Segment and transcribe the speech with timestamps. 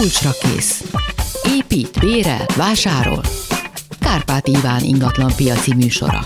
[0.00, 0.84] Kulcsra kész.
[1.42, 3.20] Épít, bérel, vásárol.
[4.00, 6.20] Kárpát Iván ingatlan piaci műsora.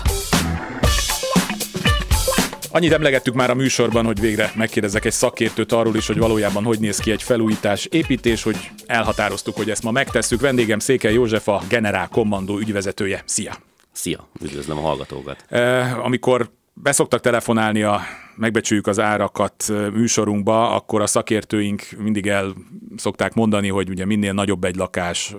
[2.71, 6.79] Annyit emlegettük már a műsorban, hogy végre megkérdezek egy szakértőt arról is, hogy valójában hogy
[6.79, 10.41] néz ki egy felújítás, építés, hogy elhatároztuk, hogy ezt ma megtesszük.
[10.41, 13.23] Vendégem Székely József, a Generál Kommandó ügyvezetője.
[13.25, 13.55] Szia!
[13.91, 15.45] Szia, üdvözlöm a hallgatókat.
[15.49, 18.01] E, amikor beszoktak telefonálni a
[18.35, 22.53] megbecsüljük az árakat műsorunkba, akkor a szakértőink mindig el
[22.95, 25.35] szokták mondani, hogy ugye minél nagyobb egy lakás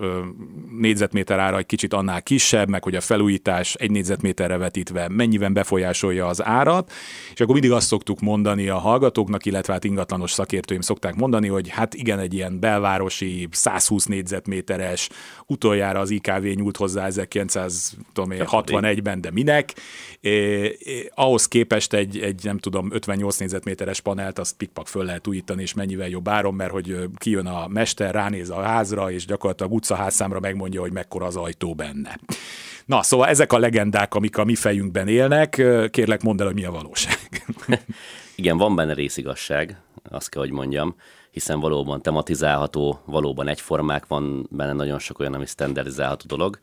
[0.79, 6.27] négyzetméter ára egy kicsit annál kisebb, meg hogy a felújítás egy négyzetméterre vetítve mennyiben befolyásolja
[6.27, 6.91] az árat,
[7.33, 11.69] és akkor mindig azt szoktuk mondani a hallgatóknak, illetve hát ingatlanos szakértőim szokták mondani, hogy
[11.69, 15.09] hát igen, egy ilyen belvárosi 120 négyzetméteres,
[15.45, 19.73] utoljára az IKV nyúlt hozzá 1961-ben, de minek,
[20.21, 20.71] eh, eh,
[21.15, 25.73] ahhoz képest egy, egy nem tudom, 58 négyzetméteres panelt, azt pikpak föl lehet újítani, és
[25.73, 30.81] mennyivel jobb áron, mert hogy kijön a mester, ránéz a házra, és gyakorlatilag utcaházszámra megmondja,
[30.81, 32.19] hogy mekkora az ajtó benne.
[32.85, 35.49] Na, szóval ezek a legendák, amik a mi fejünkben élnek,
[35.91, 37.17] kérlek mondd el, hogy mi a valóság.
[38.35, 40.95] Igen, van benne részigasság, azt kell, hogy mondjam,
[41.31, 46.59] hiszen valóban tematizálható, valóban egyformák, van benne nagyon sok olyan, ami standardizálható dolog,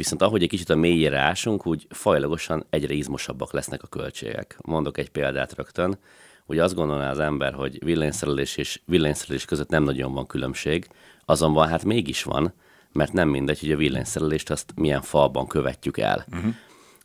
[0.00, 4.58] Viszont ahogy egy kicsit a mélyére ásunk, úgy fajlagosan egyre izmosabbak lesznek a költségek.
[4.60, 5.98] Mondok egy példát rögtön.
[6.46, 10.88] Ugye azt gondolná az ember, hogy villanyszerelés és villanyszerelés között nem nagyon van különbség,
[11.24, 12.52] azonban hát mégis van,
[12.92, 16.26] mert nem mindegy, hogy a villanyszerelést azt milyen falban követjük el.
[16.32, 16.54] Uh-huh.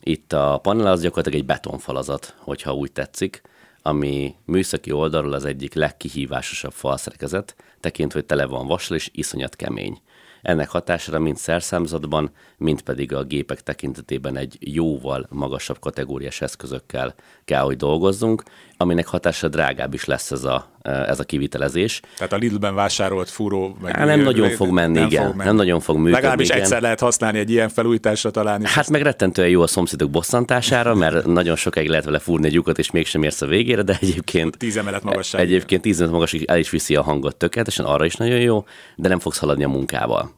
[0.00, 3.42] Itt a panel az gyakorlatilag egy betonfalazat, hogyha úgy tetszik,
[3.82, 10.00] ami műszaki oldalról az egyik legkihívásosabb falszerkezet, tekintve, hogy tele van vassal és iszonyat kemény.
[10.46, 17.62] Ennek hatására mind szerszámzatban, mind pedig a gépek tekintetében egy jóval magasabb kategóriás eszközökkel kell,
[17.62, 18.42] hogy dolgozzunk,
[18.76, 22.00] aminek hatása drágább is lesz ez a, ez a kivitelezés.
[22.16, 23.76] Tehát a Lidlben vásárolt fúró...
[23.82, 25.24] Meg hát nem nagyon fog menni, nem igen.
[25.24, 25.48] Fog menni.
[25.48, 26.14] Nem nagyon fog működni.
[26.14, 26.60] Legalábbis igen.
[26.60, 28.64] egyszer lehet használni egy ilyen felújításra talán.
[28.64, 28.90] Hát ezt...
[28.90, 32.90] meg rettentően jó a szomszédok bosszantására, mert nagyon sokáig lehet vele fúrni egy lyukat, és
[32.90, 34.56] mégsem érsz a végére, de egyébként...
[34.56, 35.40] Tíz emelet magasság.
[35.40, 38.64] Egyébként tíz emelet magasig el is viszi a hangot tökéletesen, arra is nagyon jó,
[38.96, 40.34] de nem fogsz haladni a munkával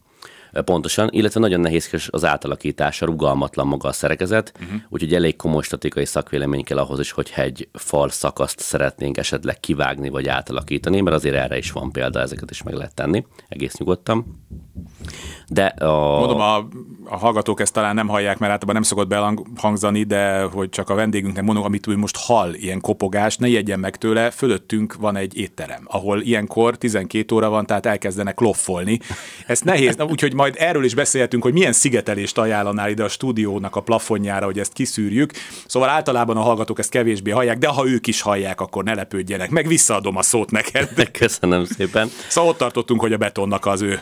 [0.65, 4.81] pontosan, illetve nagyon nehéz az átalakítása, rugalmatlan maga a szerkezet, uh-huh.
[4.89, 10.09] úgyhogy elég komoly statikai szakvélemény kell ahhoz is, hogyha egy fal szakaszt szeretnénk esetleg kivágni
[10.09, 14.45] vagy átalakítani, mert azért erre is van példa, ezeket is meg lehet tenni, egész nyugodtan.
[15.49, 16.19] De a...
[16.19, 16.57] Mondom, a,
[17.05, 20.95] a hallgatók ezt talán nem hallják, mert általában nem szokott belhangzani, de hogy csak a
[20.95, 25.37] vendégünknek mondom, amit ő most hall, ilyen kopogás, ne ijedjen meg tőle, fölöttünk van egy
[25.37, 28.99] étterem, ahol ilyenkor 12 óra van, tehát elkezdenek loffolni.
[29.47, 33.81] Ez nehéz, úgyhogy majd erről is beszélhetünk, hogy milyen szigetelést ajánlanál ide a stúdiónak a
[33.81, 35.33] plafonjára, hogy ezt kiszűrjük.
[35.67, 39.51] Szóval általában a hallgatók ezt kevésbé hallják, de ha ők is hallják, akkor ne lepődjenek.
[39.51, 41.11] Meg visszaadom a szót neked.
[41.19, 42.11] Köszönöm szépen.
[42.29, 44.01] Szóval ott tartottunk, hogy a betonnak az ő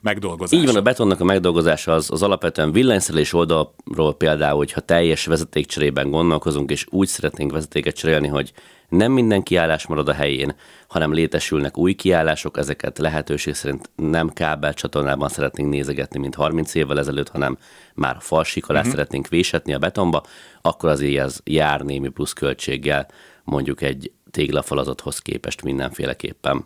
[0.00, 0.62] megdolgozása.
[0.62, 6.10] Így van, a betonnak a megdolgozása az, az alapvetően villanyszerelés oldalról például, hogyha teljes vezetékcserében
[6.10, 8.52] gondolkozunk, és úgy szeretnénk vezetéket cserélni, hogy
[8.88, 10.54] nem minden kiállás marad a helyén,
[10.88, 16.98] hanem létesülnek új kiállások, ezeket lehetőség szerint nem kábel csatornában szeretnénk nézegetni, mint 30 évvel
[16.98, 17.58] ezelőtt, hanem
[17.94, 18.94] már falsik alá uh-huh.
[18.94, 20.22] szeretnénk vésetni a betonba,
[20.62, 23.08] akkor azért ez jár némi plusz költséggel,
[23.44, 26.64] mondjuk egy téglafalazathoz képest mindenféleképpen.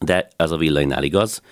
[0.00, 1.42] De ez a villanynál igaz,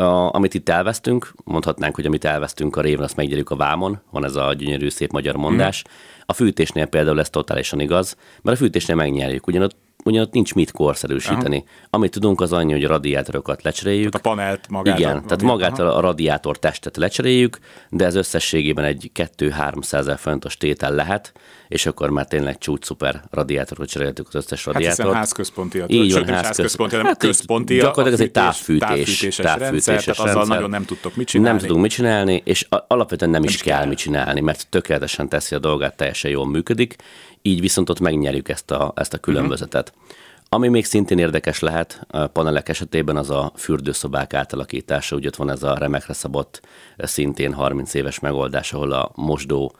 [0.00, 4.24] a, amit itt elvesztünk, mondhatnánk, hogy amit elvesztünk a réven, azt megnyerjük a vámon, van
[4.24, 5.84] ez a gyönyörű szép magyar mondás.
[5.88, 5.92] Mm.
[6.26, 11.56] A fűtésnél például ez totálisan igaz, mert a fűtésnél megnyerjük, ugyanott ugyanott nincs mit korszerűsíteni.
[11.56, 11.86] Aha.
[11.90, 14.10] Amit tudunk az annyi, hogy a radiátorokat lecseréljük.
[14.10, 14.98] Tehát a panelt magát.
[14.98, 15.90] Igen, a, tehát magát aha.
[15.90, 17.58] a radiátor testet lecseréljük,
[17.90, 21.32] de ez összességében egy 2-300 ezer fontos tétel lehet,
[21.68, 25.08] és akkor már tényleg csúcs szuper radiátorot cseréltük az összes radiátort.
[25.08, 25.82] Hát házközponti.
[25.86, 27.74] Így van, házközponti, hát központi.
[27.74, 28.88] Gyakorlatilag ez egy távfűtés.
[28.88, 31.50] Távfűtéses, távfűtéses rendszer, tehát azzal nagyon nem tudtok mit csinálni.
[31.50, 35.28] Nem tudunk mit csinálni, és alapvetően nem, nem is kell, kell mit csinálni, mert tökéletesen
[35.28, 36.96] teszi a dolgát, teljesen jól működik,
[37.42, 39.92] így viszont ott megnyerjük ezt a, ezt a különbözetet.
[39.96, 40.16] Uh-huh.
[40.48, 45.16] Ami még szintén érdekes lehet a panelek esetében, az a fürdőszobák átalakítása.
[45.16, 46.60] Úgy ott van ez a remekre szabott,
[46.96, 49.76] szintén 30 éves megoldás, ahol a mosdó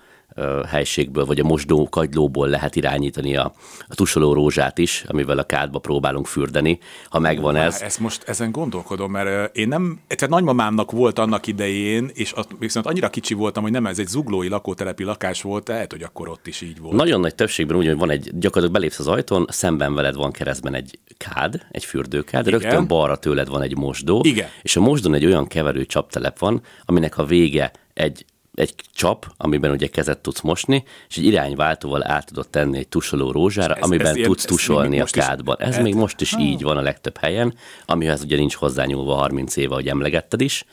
[0.68, 3.52] helységből, vagy a mosdó kagylóból lehet irányítani a,
[3.88, 6.78] a tusoló rózsát is, amivel a kádba próbálunk fürdeni,
[7.08, 7.80] ha megvan ez.
[7.82, 12.86] Ezt most ezen gondolkodom, mert én nem, tehát nagymamámnak volt annak idején, és az, viszont
[12.86, 16.46] annyira kicsi voltam, hogy nem ez egy zuglói lakótelepi lakás volt, lehet, hogy akkor ott
[16.46, 16.96] is így volt.
[16.96, 20.74] Nagyon nagy többségben úgy, hogy van egy, gyakorlatilag belépsz az ajtón, szemben veled van keresztben
[20.74, 22.60] egy kád, egy fürdőkád, Igen.
[22.60, 24.48] rögtön balra tőled van egy mosdó, Igen.
[24.62, 28.24] és a mosdón egy olyan keverő csaptelep van, aminek a vége egy
[28.56, 33.30] egy csap, amiben ugye kezet tudsz mosni, és egy irányváltóval át tudod tenni egy tusoló
[33.30, 35.56] rózsára, ez, amiben ez, tudsz ez, tusolni ez a kádban.
[35.58, 37.54] Ez még most is így van a legtöbb helyen,
[37.86, 40.64] amihez ugye nincs hozzányúlva 30 éve, hogy emlegetted is,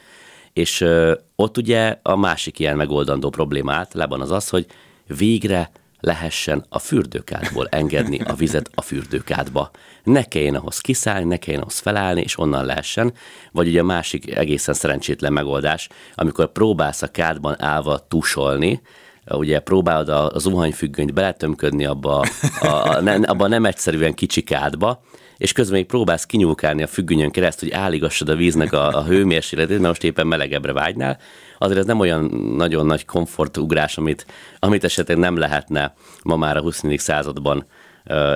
[0.54, 4.66] és ö, ott ugye a másik ilyen megoldandó probléma általában az az, hogy
[5.18, 5.72] végre
[6.04, 9.72] lehessen a fürdőkádból engedni a vizet a fürdőkádba.
[10.04, 13.14] Ne kelljen ahhoz kiszállni, ne kelljen ahhoz felállni, és onnan lehessen.
[13.52, 18.82] Vagy ugye a másik egészen szerencsétlen megoldás, amikor próbálsz a kádban állva tusolni,
[19.30, 22.26] ugye próbálod a, a zuhanyfüggönyt beletömködni abba a,
[22.68, 25.04] a, a, abba a nem egyszerűen kicsi kádba,
[25.44, 29.76] és közben még próbálsz kinyúlkálni a függönyön keresztül, hogy álligassad a víznek a, a hőmérsékletét,
[29.76, 31.18] mert most éppen melegebbre vágynál,
[31.58, 32.24] azért ez nem olyan
[32.56, 34.26] nagyon nagy komfortugrás, amit,
[34.60, 37.00] amit esetleg nem lehetne ma már a 24.
[37.00, 37.66] században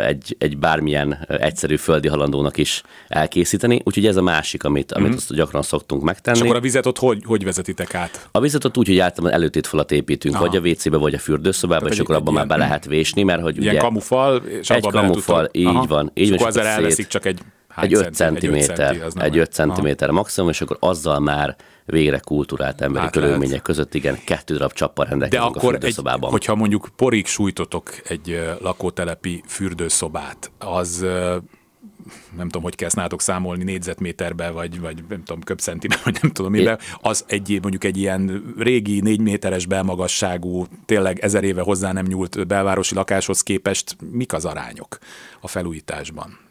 [0.08, 3.82] egy, egy bármilyen egyszerű földi halandónak is elkészíteni.
[3.84, 5.18] Úgyhogy ez a másik, amit, amit mm-hmm.
[5.18, 6.38] azt gyakran szoktunk megtenni.
[6.38, 8.30] És akkor a vizet ott hogy, hogy vezetitek át?
[8.32, 10.46] A vizet ott úgy, hogy általában előtétfalat építünk, Aha.
[10.46, 13.42] vagy a WC-be, vagy a fürdőszobába, Tehát és akkor abban már be lehet vésni, mert
[13.42, 13.84] hogy ilyen ugye...
[13.84, 15.86] kamufal, és egy kamufal, így Aha.
[15.86, 16.12] van.
[16.14, 17.40] Így és van, akkor ezzel elveszik csak egy
[17.82, 18.56] egy 5 cm,
[19.20, 21.56] egy 5 cm maximum, és akkor azzal már
[21.88, 23.62] végre kultúrált emberi hát körülmények lehet.
[23.62, 26.24] között, igen, kettő darab csappal rendelkezünk De akkor a fürdőszobában.
[26.24, 31.06] Egy, hogyha mondjuk porig sújtotok egy lakótelepi fürdőszobát, az
[32.36, 36.52] nem tudom, hogy kell nálatok számolni négyzetméterbe, vagy, vagy nem tudom, köbcentibe, vagy nem tudom
[36.52, 42.06] mibe, az egy, mondjuk egy ilyen régi négy méteres belmagasságú, tényleg ezer éve hozzá nem
[42.06, 44.98] nyúlt belvárosi lakáshoz képest mik az arányok
[45.42, 46.47] a felújításban?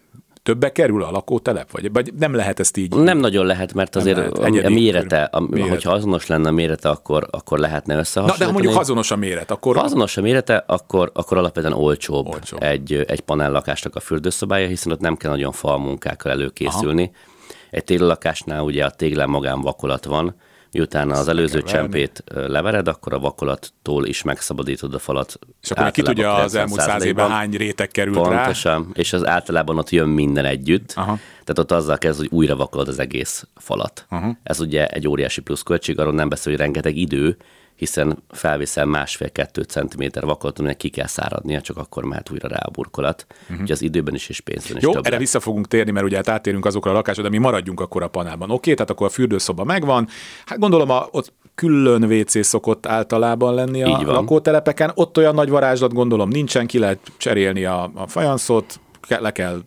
[0.46, 1.70] Többe kerül a lakótelep?
[1.70, 2.94] Vagy, vagy nem lehet ezt így?
[2.94, 4.38] Nem nagyon lehet, mert azért lehet.
[4.38, 5.69] a, a mérete, a, méret.
[5.69, 8.50] hogyha azonos lenne a mérete, akkor, akkor lehetne összehasonlítani.
[8.50, 9.76] Na, de mondjuk azonos a méret, akkor...
[9.76, 12.62] Ha azonos a mérete, akkor, akkor alapvetően olcsóbb, olcsóbb.
[12.62, 17.02] Egy, egy panellakásnak a fürdőszobája, hiszen ott nem kell nagyon falmunkákkal előkészülni.
[17.02, 17.56] Aha.
[17.70, 20.34] Egy téglalakásnál ugye a téglán magánvakolat van,
[20.76, 25.38] miután az előző csempét levered, akkor a vakolattól is megszabadítod a falat.
[25.62, 28.88] És akkor ki tudja az elmúlt száz évben hány réteg került Pontosan, rá?
[28.93, 30.93] és az általában ott jön minden együtt.
[30.96, 31.19] Aha.
[31.44, 34.06] Tehát ott azzal kezd, hogy újra vakolod az egész falat.
[34.08, 34.37] Aha.
[34.43, 37.37] Ez ugye egy óriási pluszköltség, arról nem beszél, hogy rengeteg idő,
[37.76, 42.70] hiszen felviszel másfél-kettő centiméter vakolatot, aminek ki kell száradnia, csak akkor mehet újra rá a
[42.70, 43.26] burkolat.
[43.43, 43.61] Uh-huh.
[43.61, 45.08] Ugye az időben is és pénzben is Jó, többre.
[45.08, 48.02] erre vissza fogunk térni, mert ugye hát átérünk azokra a lakásokra, de mi maradjunk akkor
[48.02, 48.50] a panában.
[48.50, 50.08] Oké, tehát akkor a fürdőszoba megvan.
[50.46, 54.90] Hát gondolom a, ott külön WC szokott általában lenni a lakótelepeken.
[54.94, 59.62] Ott olyan nagy varázslat gondolom nincsen, ki lehet cserélni a, a fajanszot, le kell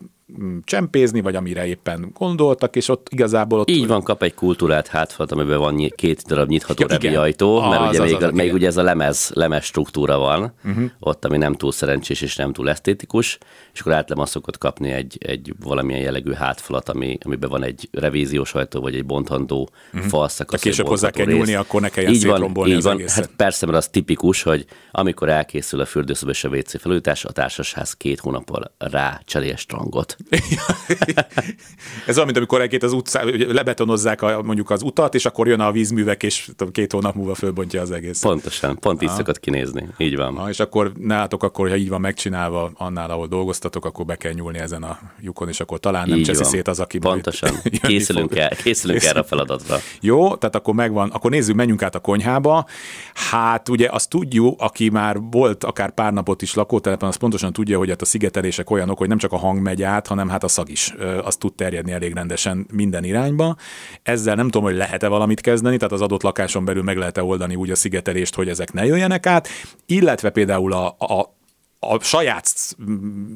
[0.64, 3.70] csempézni, vagy amire éppen gondoltak, és ott igazából ott...
[3.70, 7.70] Így van, kap egy kultúrát hátfalat, amiben van két darab nyitható ja, revi ajtó, ah,
[7.70, 10.90] mert ugye az, még, az, még ugye ez a lemez, lemez struktúra van, uh-huh.
[11.00, 13.38] ott, ami nem túl szerencsés és nem túl esztétikus,
[13.72, 18.54] és akkor általában szokott kapni egy, egy valamilyen jellegű hátfalat, ami, amiben van egy revíziós
[18.54, 20.08] ajtó, vagy egy bontandó uh-huh.
[20.08, 20.60] falszakasz.
[20.60, 23.02] Később hozzá kell nyúlni, akkor ne kelljen így van, így van.
[23.06, 27.32] Hát persze, mert az tipikus, hogy amikor elkészül a fürdőszoba és a WC felújítás, a
[27.32, 30.16] társasház két hónappal rá cserél strangot.
[32.06, 35.60] Ez olyan, mint amikor egy az utcá, lebetonozzák a, mondjuk az utat, és akkor jön
[35.60, 38.20] a vízművek, és tudom, két hónap múlva fölbontja az egész.
[38.20, 39.88] Pontosan, pont így szokott kinézni.
[39.96, 40.36] Így van.
[40.36, 44.32] Ha, és akkor nálatok, akkor, ha így van megcsinálva annál, ahol dolgoztatok, akkor be kell
[44.32, 46.50] nyúlni ezen a lyukon, és akkor talán nem így cseszi van.
[46.50, 47.54] szét az, aki Pontosan.
[47.82, 49.76] Készülünk, el, készülünk erre a feladatra.
[50.00, 52.66] Jó, tehát akkor megvan, akkor nézzük, menjünk át a konyhába.
[53.14, 57.78] Hát ugye azt tudjuk, aki már volt akár pár napot is lakótelepen, az pontosan tudja,
[57.78, 60.48] hogy hát a szigetelések olyanok, hogy nem csak a hang megy át, hanem hát a
[60.48, 63.56] szag is, az tud terjedni elég rendesen minden irányba.
[64.02, 67.54] Ezzel nem tudom, hogy lehet-e valamit kezdeni, tehát az adott lakáson belül meg lehet-e oldani
[67.54, 69.48] úgy a szigetelést, hogy ezek ne jöjjenek át,
[69.86, 71.38] illetve például a, a
[71.82, 72.54] a saját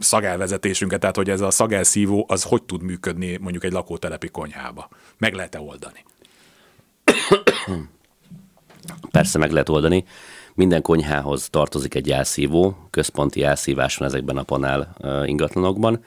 [0.01, 4.89] szagelvezetésünket, tehát hogy ez a szagelszívó, az hogy tud működni mondjuk egy lakótelepi konyhába?
[5.19, 6.05] Meg lehet-e oldani?
[9.11, 10.05] Persze meg lehet oldani.
[10.55, 16.05] Minden konyhához tartozik egy elszívó, központi elszívás van ezekben a panel ingatlanokban,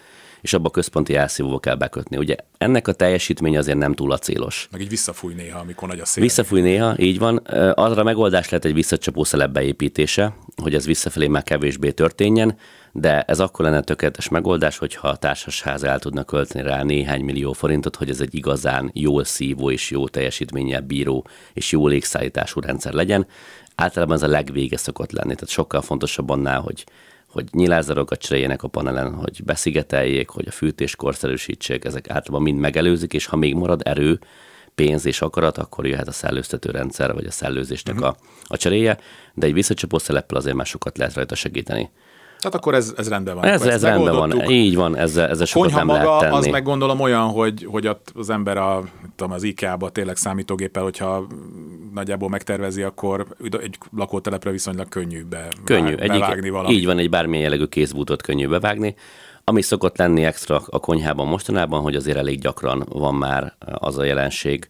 [0.48, 2.18] és abba a központi elszívóba kell bekötni.
[2.18, 4.68] Ugye ennek a teljesítménye azért nem túl acélos.
[4.72, 6.24] Meg így visszafúj néha, amikor nagy a szél.
[6.24, 7.38] Visszafúj néha, így van.
[7.74, 12.58] Arra megoldás lehet egy visszacsapó szelep beépítése, hogy ez visszafelé már kevésbé történjen,
[12.92, 17.54] de ez akkor lenne tökéletes megoldás, hogyha a társasház el tudna költeni rá néhány millió
[17.54, 22.94] forintot, hogy ez egy igazán jól szívó és jó teljesítménnyel bíró és jó légszállítású rendszer
[22.94, 23.28] legyen.
[23.76, 26.86] Általában ez a legvége szokott lenni, tehát sokkal fontosabb annál, hogy
[27.38, 33.14] hogy nyilázarokat cseréljenek a panelen, hogy beszigeteljék, hogy a fűtés korszerűsítsék, ezek általában mind megelőzik,
[33.14, 34.20] és ha még marad erő,
[34.76, 38.10] pénz és akarat, akkor jöhet a szellőztető rendszer, vagy a szellőzésnek uh-huh.
[38.10, 38.98] a, a cseréje,
[39.34, 41.90] de egy visszacsapó szeleppel azért már sokat lehet rajta segíteni.
[42.40, 43.44] Tehát akkor ez, ez rendben van.
[43.44, 46.36] Ez, ez rendben van, így van, ezzel, ezzel sokat Konyha nem maga, lehet tenni.
[46.36, 48.84] az meg gondolom olyan, hogy, hogy az ember a,
[49.16, 51.28] tudom, az IKEA-ba tényleg számítógéppel, hogyha
[51.94, 53.26] nagyjából megtervezi, akkor
[53.62, 56.78] egy lakótelepre viszonylag könnyű be, Könnyű, be, bevágni egyik, valamit.
[56.78, 58.96] így van, egy bármilyen jellegű kézbútot könnyű bevágni.
[59.44, 64.04] Ami szokott lenni extra a konyhában mostanában, hogy azért elég gyakran van már az a
[64.04, 64.68] jelenség,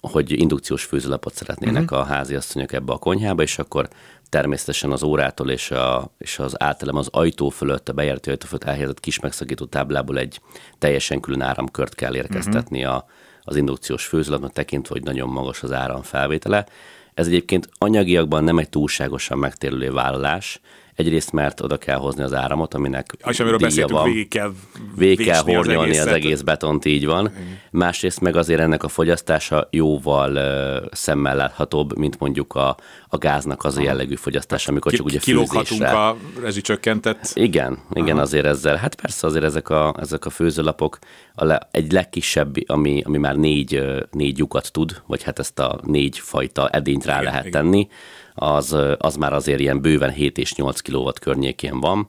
[0.00, 1.98] hogy indukciós főzőlapot szeretnének uh-huh.
[1.98, 3.88] a háziasszonyok ebbe a konyhába, és akkor
[4.28, 8.64] természetesen az órától és, a, és az általában az ajtó fölött, a bejárati ajtó fölött
[8.64, 10.40] elhelyezett kis megszakító táblából egy
[10.78, 12.96] teljesen külön áramkört kell érkeztetni uh-huh.
[12.96, 13.06] a,
[13.42, 16.66] az indukciós főzőlapnak tekintve, hogy nagyon magas az áram felvétele.
[17.14, 20.60] Ez egyébként anyagiakban nem egy túlságosan megtérülő vállalás,
[20.96, 24.08] Egyrészt, mert oda kell hozni az áramot, aminek És amiről beszéltünk, van.
[24.08, 24.52] végig kell,
[24.96, 27.30] végig kell hornyolni az, az, az egész betont, így van.
[27.30, 27.58] Igen.
[27.70, 32.76] Másrészt meg azért ennek a fogyasztása jóval uh, szemmel láthatóbb, mint mondjuk a,
[33.08, 35.88] a gáznak az a jellegű fogyasztása, amikor csak ugye főzésre.
[35.88, 37.30] a rezsicsökkentett.
[37.34, 38.20] Igen, igen, Aha.
[38.20, 38.76] azért ezzel.
[38.76, 40.98] Hát persze azért ezek a, ezek a főzőlapok
[41.34, 45.80] a le, egy legkisebb, ami, ami már négy, négy lyukat tud, vagy hát ezt a
[45.82, 47.62] négy fajta edényt rá igen, lehet igen.
[47.62, 47.88] tenni,
[48.36, 52.08] az, az már azért ilyen bőven 7 és 8 kW környékén van,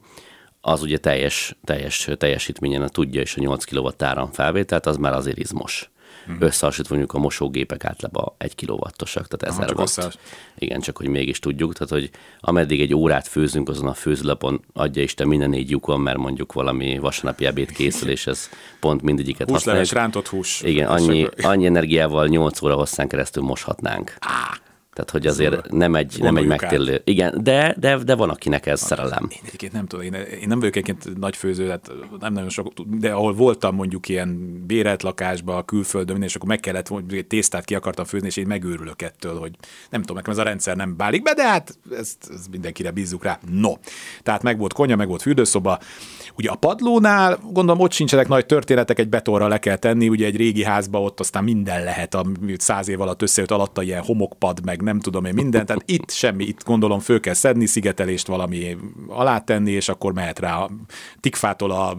[0.61, 5.89] az ugye teljes, teljes teljesítményen tudja és a 8 kW áramfelvételt, az már azért izmos.
[6.25, 6.37] Hmm.
[6.39, 10.19] Összehasonlítva mondjuk a mosógépek általában 1 kW-osak, tehát 1000 watt.
[10.57, 15.01] Igen, csak hogy mégis tudjuk, tehát hogy ameddig egy órát főzünk azon a főzlapon, adja
[15.01, 19.91] Isten minden négy lyukon, mert mondjuk valami vasárnapi ebéd készül, és ez pont mindegyiket használjuk.
[19.91, 20.61] rántott hús.
[20.61, 24.13] Igen, annyi, annyi energiával 8 óra hosszán keresztül moshatnánk.
[24.19, 24.65] Ah.
[24.97, 27.01] Tehát, hogy azért szóval nem egy, nem egy megtérülő.
[27.03, 29.27] Igen, de, de, de van, akinek ez hát, szerelem.
[29.31, 32.73] Én egyébként nem tudom, én, én nem vagyok egyébként nagy főző, hát nem nagyon sok,
[32.85, 37.27] de ahol voltam mondjuk ilyen bérelt lakásba, külföldön, minden, és akkor meg kellett, hogy egy
[37.27, 39.51] tésztát ki akartam főzni, és én megőrülök ettől, hogy
[39.89, 43.23] nem tudom, nekem ez a rendszer nem bálik be, de hát ezt, ezt mindenkire bízzuk
[43.23, 43.39] rá.
[43.51, 43.73] No,
[44.23, 45.79] tehát meg volt konya, meg volt fürdőszoba.
[46.35, 50.35] Ugye a padlónál, gondolom, ott sincsenek nagy történetek, egy betonra le kell tenni, ugye egy
[50.35, 52.25] régi házba ott aztán minden lehet, a
[52.57, 56.43] száz év alatt összejött alatta ilyen homokpad, meg nem tudom én minden, tehát itt semmi,
[56.43, 58.77] itt gondolom föl kell szedni, szigetelést valami
[59.07, 60.69] alá tenni, és akkor mehet rá a
[61.19, 61.97] tikfától a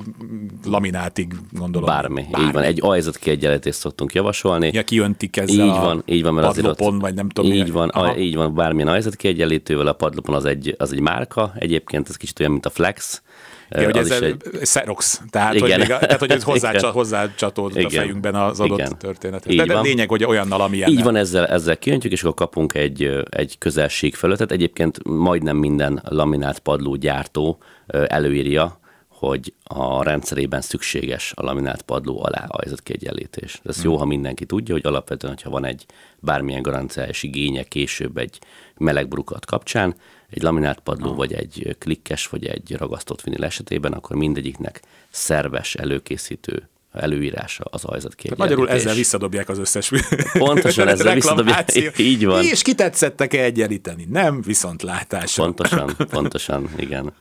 [0.64, 1.88] laminátig, gondolom.
[1.88, 2.46] Bármi, bármi.
[2.46, 4.70] így van, egy ajzat kiegyenlítést szoktunk javasolni.
[4.72, 7.52] Ja, kiöntik ezzel így van, így van, mert padlopon, ott, vagy nem tudom.
[7.52, 11.52] Így van, a, így van, bármilyen ajzat kiegyenlítővel, a padlopon az egy, az egy márka,
[11.58, 13.22] egyébként ez kicsit olyan, mint a Flex,
[13.70, 14.36] igen, hogy ez egy...
[14.60, 15.68] Xerox, tehát, igen.
[15.70, 18.98] Hogy, még, tehát hogy ez hozzá, hozzá csatolt a fejünkben az adott igen.
[18.98, 19.56] történet.
[19.56, 20.90] De, de lényeg, hogy olyannal, amilyen.
[20.90, 24.52] Így van, ezzel, ezzel kijöntjük, és akkor kapunk egy, egy közelség felületet.
[24.52, 27.58] Egyébként majdnem minden laminált padló gyártó
[28.06, 28.78] előírja,
[29.18, 33.60] hogy a rendszerében szükséges a laminált padló alá ajzatkiegyenlítés.
[33.64, 33.90] Ez hmm.
[33.90, 35.86] jó, ha mindenki tudja, hogy alapvetően, hogyha van egy
[36.18, 38.38] bármilyen garanciás igénye később egy
[38.76, 39.94] meleg brukat kapcsán,
[40.30, 41.16] egy laminált padló, ah.
[41.16, 48.36] vagy egy klikkes, vagy egy ragasztott vinil esetében, akkor mindegyiknek szerves előkészítő előírása az ajzat
[48.36, 49.90] Magyarul ezzel visszadobják az összes
[50.38, 52.44] Pontosan ezzel visszadobják, így van.
[52.44, 54.06] És kitetszettek-e egyenlíteni?
[54.10, 55.44] Nem, viszont látásra.
[55.44, 57.12] Pontosan, pontosan, igen.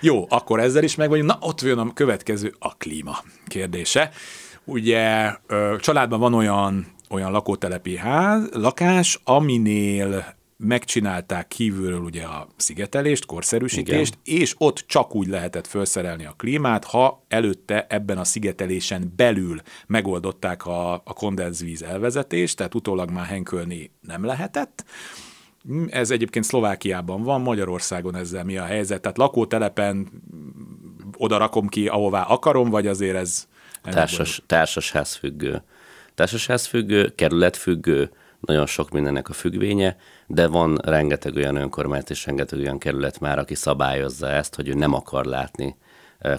[0.00, 1.28] Jó, akkor ezzel is meg vagyunk.
[1.28, 4.10] Na, ott jön a következő, a klíma kérdése.
[4.64, 5.32] Ugye
[5.78, 14.40] családban van olyan, olyan lakótelepi ház, lakás, aminél megcsinálták kívülről ugye a szigetelést, korszerűsítést, Igen.
[14.40, 20.66] és ott csak úgy lehetett felszerelni a klímát, ha előtte ebben a szigetelésen belül megoldották
[20.66, 24.84] a, a kondenzvíz elvezetést, tehát utólag már henkölni nem lehetett.
[25.88, 29.00] Ez egyébként Szlovákiában van, Magyarországon ezzel mi a helyzet?
[29.00, 30.08] Tehát lakótelepen
[31.16, 33.48] oda rakom ki, ahová akarom, vagy azért ez...
[33.82, 35.62] Társas, társasházfüggő.
[36.14, 38.10] Társasházfüggő, kerületfüggő,
[38.46, 43.38] nagyon sok mindennek a függvénye, de van rengeteg olyan önkormányzat és rengeteg olyan kerület már,
[43.38, 45.76] aki szabályozza ezt, hogy ő nem akar látni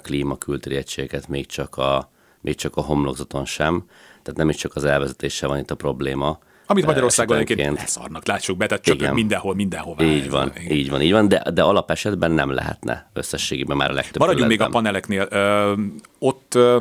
[0.02, 2.12] klímakültéri egységeket, még csak a,
[2.42, 3.86] még csak a homlokzaton sem.
[4.24, 8.58] Tehát nem is csak az elvezetéssel van itt a probléma, amit Magyarországon egyébként leszarnak, látsuk
[8.58, 10.02] be, tehát csöpög mindenhol, mindenhol.
[10.02, 13.94] Így van, ez, így van, így van, de, de alapesetben nem lehetne összességében már a
[13.94, 15.28] legtöbb Maradjunk még a paneleknél.
[15.30, 15.74] Ö,
[16.20, 16.78] ott ö,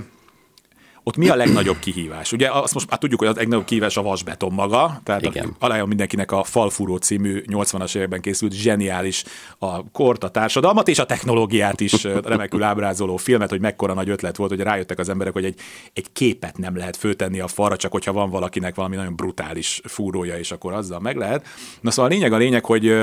[1.09, 2.33] ott mi a legnagyobb kihívás?
[2.33, 6.33] Ugye azt most már tudjuk, hogy a legnagyobb kihívás a vasbeton maga, tehát ajánlom mindenkinek
[6.33, 9.25] a Falfúró című 80-as években készült zseniális
[9.59, 14.37] a kort, a társadalmat és a technológiát is remekül ábrázoló filmet, hogy mekkora nagy ötlet
[14.37, 15.59] volt, hogy rájöttek az emberek, hogy egy,
[15.93, 20.39] egy képet nem lehet föltenni a falra, csak hogyha van valakinek valami nagyon brutális fúrója,
[20.39, 21.47] és akkor azzal meg lehet.
[21.81, 22.95] Na szóval a lényeg a lényeg, hogy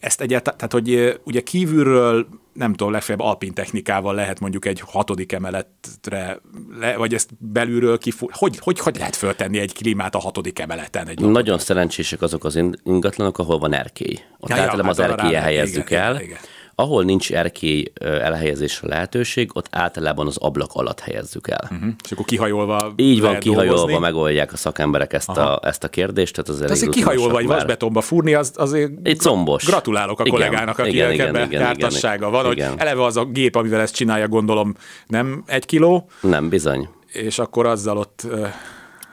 [0.00, 5.32] ezt egyáltalán, tehát hogy ugye kívülről nem tudom, legfeljebb alpin technikával lehet mondjuk egy hatodik
[5.32, 6.40] emeletre,
[6.80, 8.28] le, vagy ezt belülről kifú...
[8.32, 11.08] Hogy, hogy, hogy lehet föltenni egy klímát a hatodik emeleten?
[11.08, 14.18] Egy Nagyon szerencsések azok az ingatlanok, ahol van erkély.
[14.38, 16.14] Ott ja, általában ja, az hát erkélye helyezzük igen, el.
[16.14, 16.38] Igen, igen.
[16.78, 21.68] Ahol nincs erkély elhelyezésre lehetőség, ott általában az ablak alatt helyezzük el.
[21.70, 21.88] Uh-huh.
[22.04, 23.98] És akkor kihajolva Így van, kihajolva dolgozni.
[23.98, 26.32] megoldják a szakemberek ezt, a, ezt a kérdést.
[26.34, 29.64] Tehát az azért kihajolva vagy vasbetonba fúrni, az azért egy combos.
[29.64, 32.70] Gratulálok a igen, kollégának, aki igen, igen, igen, jártassága van, igen.
[32.70, 34.74] hogy eleve az a gép, amivel ezt csinálja, gondolom
[35.06, 36.08] nem egy kiló.
[36.20, 36.88] Nem, bizony.
[37.06, 38.26] És akkor azzal ott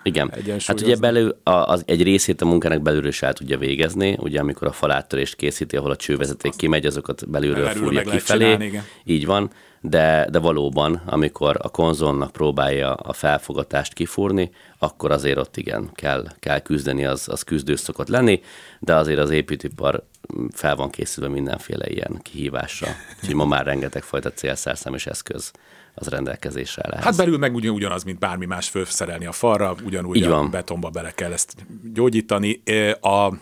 [0.03, 0.33] igen.
[0.65, 4.67] Hát ugye belül, az, egy részét a munkának belülről is el tudja végezni, ugye amikor
[4.67, 8.43] a faláttörést készíti, ahol a csővezeték kimegy, azokat belülről fúrja kifelé.
[8.43, 9.51] Csinálni, Így van,
[9.85, 16.27] de, de valóban, amikor a konzolnak próbálja a felfogatást kifúrni, akkor azért ott igen, kell,
[16.39, 18.41] kell küzdeni, az, az küzdő szokott lenni,
[18.79, 20.03] de azért az építőipar
[20.51, 22.87] fel van készülve mindenféle ilyen kihívásra.
[23.19, 25.51] Úgyhogy ma már rengeteg fajta célszerszám és eszköz
[25.93, 27.01] az rendelkezésre áll.
[27.01, 30.45] Hát belül meg ugyan, ugyanaz, mint bármi más fölszerelni a falra, ugyanúgy Így van.
[30.45, 31.55] a betonba bele kell ezt
[31.93, 32.61] gyógyítani.
[33.01, 33.33] A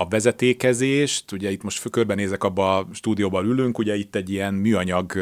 [0.00, 5.12] a vezetékezést, ugye itt most körbenézek abba a stúdióban ülünk, ugye itt egy ilyen műanyag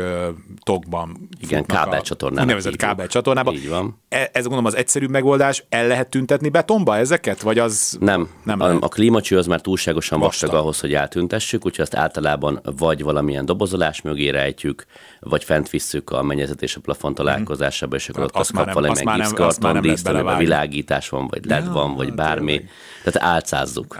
[0.62, 1.28] tokban.
[1.40, 2.44] Igen, kábelcsatornában.
[2.44, 3.54] Úgynevezett kábelcsatornában.
[3.54, 4.00] Így van.
[4.08, 8.60] E, ez gondolom az egyszerűbb megoldás, el lehet tüntetni betonba ezeket, vagy az Nem, nem
[8.60, 13.02] a, a klímacső az már túlságosan vastag, vastag ahhoz, hogy eltüntessük, úgyhogy azt általában vagy
[13.02, 14.84] valamilyen dobozolás mögé rejtjük,
[15.20, 19.14] vagy fent visszük a mennyezet és a plafon találkozásába, és akkor ott azt kap valamilyen
[19.14, 22.64] gipszkarton, díszt, világítás van, vagy led van, vagy bármi.
[23.04, 23.96] Tehát álcázzuk.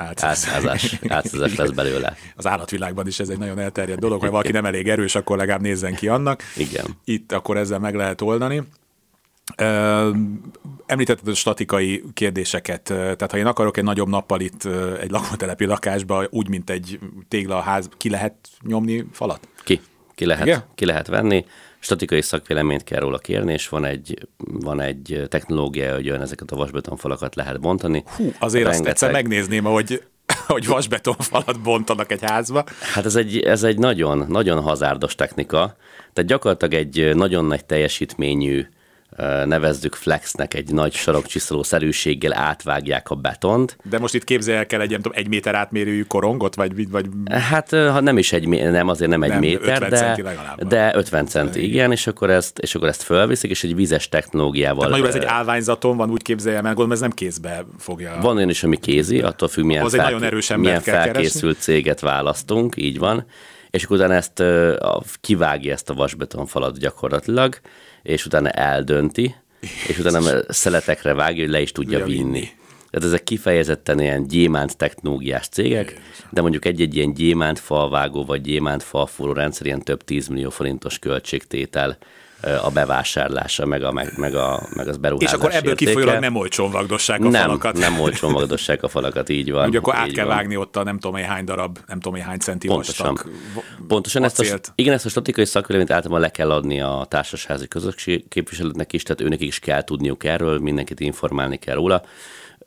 [0.68, 2.16] Álcázás, álcázás lesz belőle.
[2.36, 5.60] Az állatvilágban is ez egy nagyon elterjedt dolog, ha valaki nem elég erős, akkor legalább
[5.60, 6.42] nézzen ki annak.
[6.56, 6.84] Igen.
[7.04, 8.62] Itt akkor ezzel meg lehet oldani.
[10.86, 14.68] Említetted a statikai kérdéseket, tehát ha én akarok egy nagyobb nappalit
[15.00, 16.98] egy lakótelepi lakásba, úgy, mint egy
[17.28, 19.48] téglaház, ki lehet nyomni falat?
[19.64, 19.80] Ki.
[20.14, 21.44] Ki lehet, ki lehet venni
[21.78, 26.56] statikai szakvéleményt kell róla kérni, és van egy, van egy technológia, hogy olyan ezeket a
[26.56, 28.02] vasbetonfalakat lehet bontani.
[28.16, 28.80] Hú, azért Rengeteg...
[28.80, 30.02] azt egyszer megnézném, hogy
[30.48, 32.64] hogy vasbetonfalat bontanak egy házba.
[32.94, 35.76] Hát ez egy, ez egy nagyon, nagyon hazárdos technika.
[36.12, 38.66] Tehát gyakorlatilag egy nagyon nagy teljesítményű
[39.44, 43.76] nevezzük flexnek, egy nagy sarokcsiszoló szerűséggel átvágják a betont.
[43.84, 47.06] De most itt képzelj kell egy, tudom, egy méter átmérőjű korongot, vagy, vagy...
[47.30, 50.22] Hát ha nem is egy, nem azért nem egy nem, méter, 50 de, centi
[50.68, 54.90] de 50 centi, igen, és akkor ezt, és akkor ezt fölviszik, és egy vizes technológiával.
[54.90, 58.18] Tehát ez egy állványzaton van, úgy képzeljem el, gondolom ez nem kézbe fogja.
[58.20, 61.72] Van olyan is, ami kézi, attól függ, milyen, fel, nagyon erős milyen felkészült keresni.
[61.72, 63.26] céget választunk, így van
[63.70, 64.42] és akkor utána ezt
[65.20, 67.60] kivágja ezt a vasbetonfalat gyakorlatilag,
[68.02, 69.34] és utána eldönti,
[69.88, 72.48] és utána szeletekre vágja, hogy le is tudja vinni.
[72.90, 78.82] Tehát ezek kifejezetten ilyen gyémánt technológiás cégek, de mondjuk egy-egy ilyen gyémánt falvágó vagy gyémánt
[78.82, 81.98] falfúró rendszer ilyen több tízmillió forintos költségtétel
[82.40, 85.90] a bevásárlása, meg, a, meg, meg, a, meg az beruházás És akkor ebből értéke.
[85.90, 87.78] kifolyólag nem olcsón vagdossák a nem, falakat.
[87.78, 89.68] Nem olcsón vagdossák a falakat, így van.
[89.68, 90.36] Ugye akkor át kell van.
[90.36, 93.06] vágni ott a nem tudom, hány darab, nem tudom, hány centi Pontosan.
[93.06, 93.32] vastag
[93.88, 98.28] Pontosan ezt a, igen, ezt a statikai szakvéleményt általában le kell adni a társasházi közösség
[98.28, 102.02] képviselőnek is, tehát őnek is kell tudniuk erről, mindenkit informálni kell róla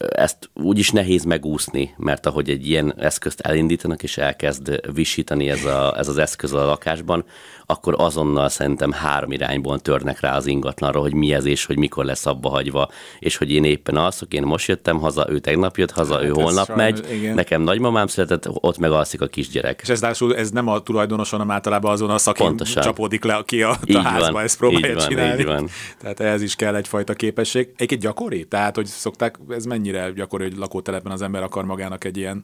[0.10, 5.66] ezt úgy is nehéz megúszni, mert ahogy egy ilyen eszközt elindítanak és elkezd visítani ez,
[5.66, 7.26] a, ez az eszköz a lakásban,
[7.72, 12.06] akkor azonnal szerintem három irányból törnek rá az ingatlanra, hogy mi ez és hogy mikor
[12.06, 15.92] lesz abba hagyva, és hogy én éppen alszok, én most jöttem haza, ő tegnap jött
[15.92, 17.36] haza, hát ő holnap sajnos, megy, igen.
[17.36, 19.80] nekem nagymamám született, ott meg alszik a kisgyerek.
[19.84, 22.84] És ez ráadásul ez nem a tulajdonoson, hanem általában azon a szakin Pontosan.
[22.84, 25.44] csapódik le ki a, a házba, van, ezt próbálja van, csinálni.
[25.44, 25.70] Van.
[26.02, 27.70] Tehát ehhez is kell egyfajta képesség.
[27.76, 28.46] Egyébként gyakori?
[28.46, 32.44] Tehát, hogy szokták, ez mennyire gyakori, hogy lakótelepen az ember akar magának egy ilyen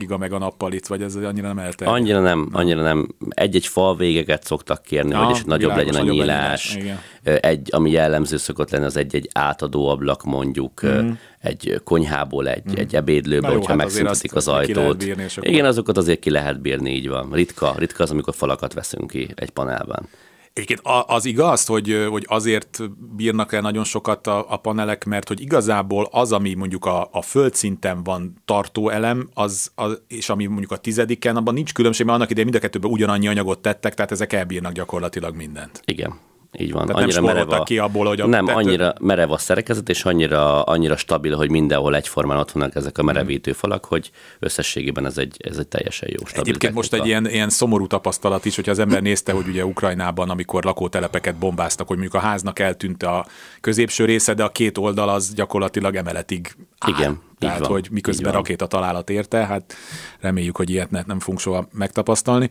[0.00, 1.98] giga meg a nappalit, vagy ez annyira nem elterjedt?
[1.98, 3.08] Annyira nem, annyira nem.
[3.28, 6.78] Egy-egy fal végeket szoktak kérni, ja, hogy is nagyobb legyen a nyílás.
[7.22, 11.10] Egy, ami jellemző szokott lenni, az egy-egy átadó ablak mondjuk, mm.
[11.40, 12.74] egy konyhából, egy, mm.
[12.76, 14.98] egy ebédlőből, hogyha hát megszüntetik az ajtót.
[14.98, 17.32] Bírni, Igen, azokat azért ki lehet bírni, így van.
[17.32, 20.08] Ritka, ritka az, amikor falakat veszünk ki egy panelben.
[20.52, 22.80] Egyébként az igaz, hogy, hogy azért
[23.16, 27.22] bírnak el nagyon sokat a, a panelek, mert hogy igazából az, ami mondjuk a, a
[27.22, 32.18] földszinten van tartó elem, az, az, és ami mondjuk a tizediken, abban nincs különbség, mert
[32.18, 35.82] annak idején mind a kettőben ugyanannyi anyagot tettek, tehát ezek elbírnak gyakorlatilag mindent.
[35.84, 36.18] Igen.
[36.58, 36.86] Így van.
[36.86, 37.62] Tehát annyira nem merev a...
[37.62, 38.58] ki abból, hogy a Nem, tető...
[38.58, 43.02] annyira merev a szerkezet, és annyira, annyira stabil, hogy mindenhol egyformán ott vannak ezek a
[43.02, 46.78] merevítő falak, hogy összességében ez egy, ez egy teljesen jó stabil Egyébként technika.
[46.78, 50.64] most egy ilyen, ilyen szomorú tapasztalat is, hogyha az ember nézte, hogy ugye Ukrajnában, amikor
[50.64, 53.26] lakótelepeket bombáztak, hogy mondjuk a háznak eltűnt a
[53.60, 56.94] középső része, de a két oldal az gyakorlatilag emeletig áll.
[56.94, 59.74] Igen, tehát, van, hogy miközben rakéta találat érte, hát
[60.20, 62.50] reméljük, hogy ilyet ne, nem fogunk soha megtapasztalni.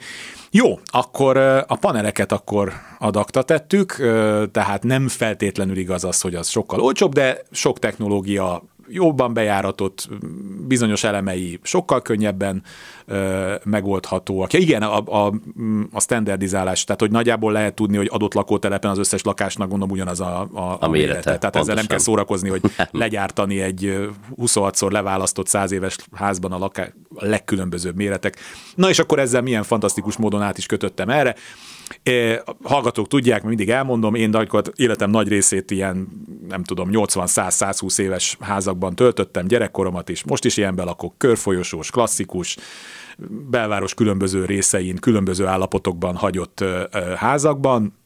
[0.52, 3.96] Jó, akkor a paneleket akkor adakta tettük,
[4.52, 10.10] tehát nem feltétlenül igaz az, hogy az sokkal olcsóbb, de sok technológia jobban bejáratott,
[10.68, 12.64] bizonyos elemei sokkal könnyebben
[13.06, 14.54] ö, megoldhatóak.
[14.54, 15.34] Ja, igen, a, a,
[15.92, 20.20] a standardizálás, tehát hogy nagyjából lehet tudni, hogy adott lakótelepen az összes lakásnak gondolom ugyanaz
[20.20, 21.22] a, a, a, A mérete, mérete.
[21.22, 21.76] Tehát ezzel pontosan.
[21.76, 24.08] nem kell szórakozni, hogy legyártani egy ö,
[24.42, 28.38] 26-szor leválasztott 100 éves házban a, laká- a legkülönbözőbb méretek.
[28.76, 31.36] Na és akkor ezzel milyen fantasztikus módon át is kötöttem erre.
[32.64, 36.08] Hallgatók tudják, mindig elmondom, én gyakorlatilag életem nagy részét ilyen,
[36.48, 42.58] nem tudom, 80-100-120 éves házakban töltöttem, gyerekkoromat is, most is ilyenben lakok, körfolyosós, klasszikus,
[43.50, 46.64] belváros különböző részein, különböző állapotokban hagyott
[47.16, 47.98] házakban,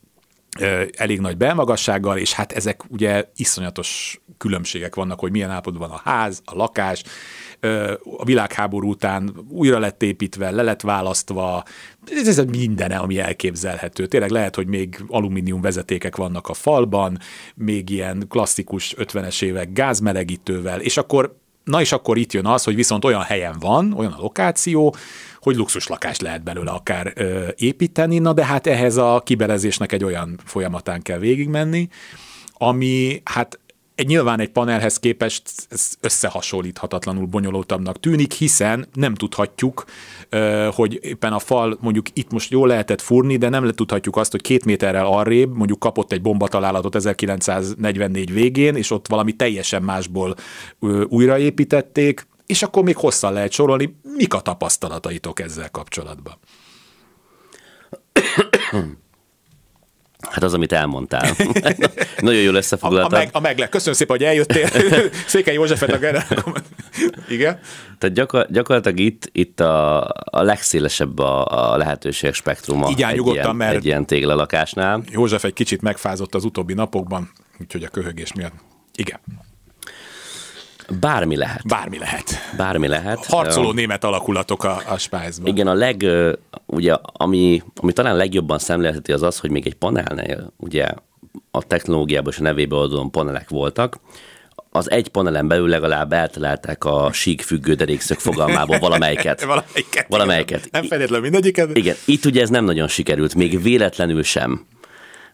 [0.96, 6.10] elég nagy belmagassággal, és hát ezek ugye iszonyatos különbségek vannak, hogy milyen állapotban van a
[6.10, 7.04] ház, a lakás,
[8.18, 11.64] a világháború után újra lett építve, le lett választva,
[12.12, 14.06] ez, ez minden, ami elképzelhető.
[14.06, 17.20] Tényleg lehet, hogy még alumínium vezetékek vannak a falban,
[17.56, 22.76] még ilyen klasszikus 50-es évek gázmelegítővel, és akkor Na és akkor itt jön az, hogy
[22.76, 24.96] viszont olyan helyen van, olyan a lokáció,
[25.40, 30.04] hogy luxus lakást lehet belőle akár ö, építeni, na de hát ehhez a kibelezésnek egy
[30.04, 31.88] olyan folyamatán kell végigmenni,
[32.54, 33.60] ami hát
[33.96, 39.86] egy, nyilván egy panelhez képest ez összehasonlíthatatlanul bonyolultabbnak tűnik, hiszen nem tudhatjuk,
[40.72, 44.42] hogy éppen a fal mondjuk itt most jól lehetett furni, de nem tudhatjuk azt, hogy
[44.42, 50.36] két méterrel arrébb mondjuk kapott egy bombatalálatot 1944 végén, és ott valami teljesen másból
[51.08, 56.38] újraépítették, és akkor még hosszan lehet sorolni, mik a tapasztalataitok ezzel kapcsolatban.
[60.32, 61.36] Hát az, amit elmondtál.
[62.18, 63.12] Nagyon jól A, a, összefoglaltad.
[63.12, 63.70] meg, a megle.
[63.70, 64.68] Köszönöm szépen, hogy eljöttél.
[65.28, 66.26] Székely Józsefet a generál.
[67.30, 67.60] Igen?
[67.98, 73.56] Tehát gyakor, gyakorlatilag itt, itt a, a legszélesebb a, a lehetőség spektruma Így egy, ilyen,
[73.56, 75.04] mert- egy ilyen téglalakásnál.
[75.12, 78.54] József egy kicsit megfázott az utóbbi napokban, úgyhogy a köhögés miatt.
[78.96, 79.20] Igen,
[81.00, 81.68] Bármi lehet.
[81.68, 82.40] bármi lehet.
[82.58, 83.26] Bármi lehet.
[83.26, 85.48] Harcoló Ö, német alakulatok a, a spájzban.
[85.48, 86.34] Igen, a leg, ö,
[86.66, 90.88] ugye, ami, ami talán legjobban szemlélheti az az, hogy még egy panelnél, ugye
[91.52, 94.00] a technológiában és a nevébe adódó panelek voltak,
[94.76, 99.44] az egy panelen belül legalább eltalálták a sík függő derékszög fogalmából valamelyiket.
[99.54, 100.06] Valamelyiket.
[100.08, 100.68] Valamelyiket.
[100.72, 101.78] Nem feltétlenül mindegyiket.
[101.78, 104.66] Igen, itt ugye ez nem nagyon sikerült, még véletlenül sem.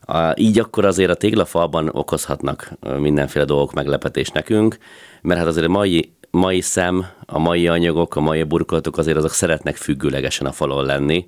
[0.10, 4.78] A, így akkor azért a téglafalban okozhatnak mindenféle dolgok meglepetés nekünk,
[5.22, 9.32] mert hát azért a mai, mai szem, a mai anyagok, a mai burkolatok azért azok
[9.32, 11.28] szeretnek függőlegesen a falon lenni,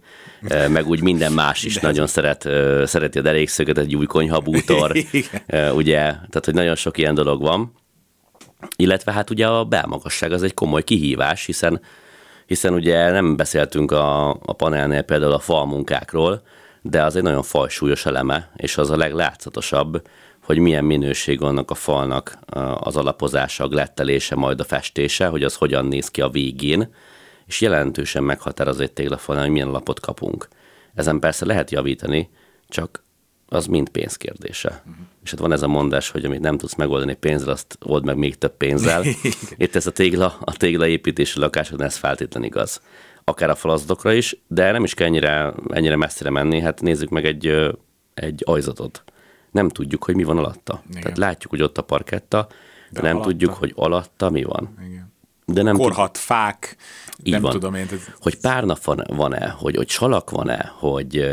[0.67, 4.91] meg úgy minden más is nagyon szeret, ö, szereti a derékszöget, egy új konyhabútor,
[5.81, 7.73] ugye, tehát hogy nagyon sok ilyen dolog van.
[8.75, 11.81] Illetve hát ugye a belmagasság az egy komoly kihívás, hiszen
[12.45, 16.41] hiszen ugye nem beszéltünk a, a panelnél például a falmunkákról,
[16.81, 20.07] de az egy nagyon fajsúlyos eleme, és az a leglátszatosabb,
[20.43, 22.37] hogy milyen minőség annak a falnak
[22.79, 26.93] az alapozása, a glettelése, majd a festése, hogy az hogyan néz ki a végén,
[27.45, 30.47] és jelentősen meghatároz egy téglafalnál, hogy milyen lapot kapunk.
[30.93, 32.29] Ezen persze lehet javítani,
[32.67, 33.03] csak
[33.47, 34.69] az mind pénz kérdése.
[34.69, 35.05] Uh-huh.
[35.23, 38.17] És hát van ez a mondás, hogy amit nem tudsz megoldani pénzzel, azt old meg
[38.17, 39.03] még több pénzzel.
[39.57, 42.81] Itt ez a tégla, a téglaépítési lakásoknál ez feltétlen igaz.
[43.31, 46.59] Akár a falazatokra is, de nem is kell ennyire, ennyire messzire menni.
[46.59, 47.71] Hát nézzük meg egy,
[48.13, 49.03] egy ajzatot.
[49.51, 50.81] Nem tudjuk, hogy mi van alatta.
[50.89, 51.01] Igen.
[51.01, 52.47] Tehát látjuk, hogy ott a parketta,
[52.89, 53.29] de, nem alatta?
[53.29, 54.77] tudjuk, hogy alatta mi van.
[54.87, 55.13] Igen.
[55.45, 56.75] De nem Korhat, fák,
[57.23, 57.51] így nem van.
[57.51, 57.87] tudom én.
[57.91, 58.07] Ez...
[58.19, 61.25] hogy párnap van- van-e, hogy, hogy salak van-e, hogy,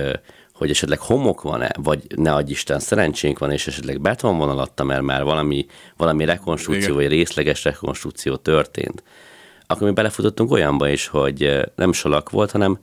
[0.53, 4.85] hogy esetleg homok van-e, vagy ne adj Isten, szerencsénk van, és esetleg beton van alatta,
[4.85, 6.95] mert már valami, valami rekonstrukció, Igen.
[6.95, 9.03] vagy részleges rekonstrukció történt.
[9.71, 12.79] Akkor mi belefutottunk olyanba is, hogy nem salak volt, hanem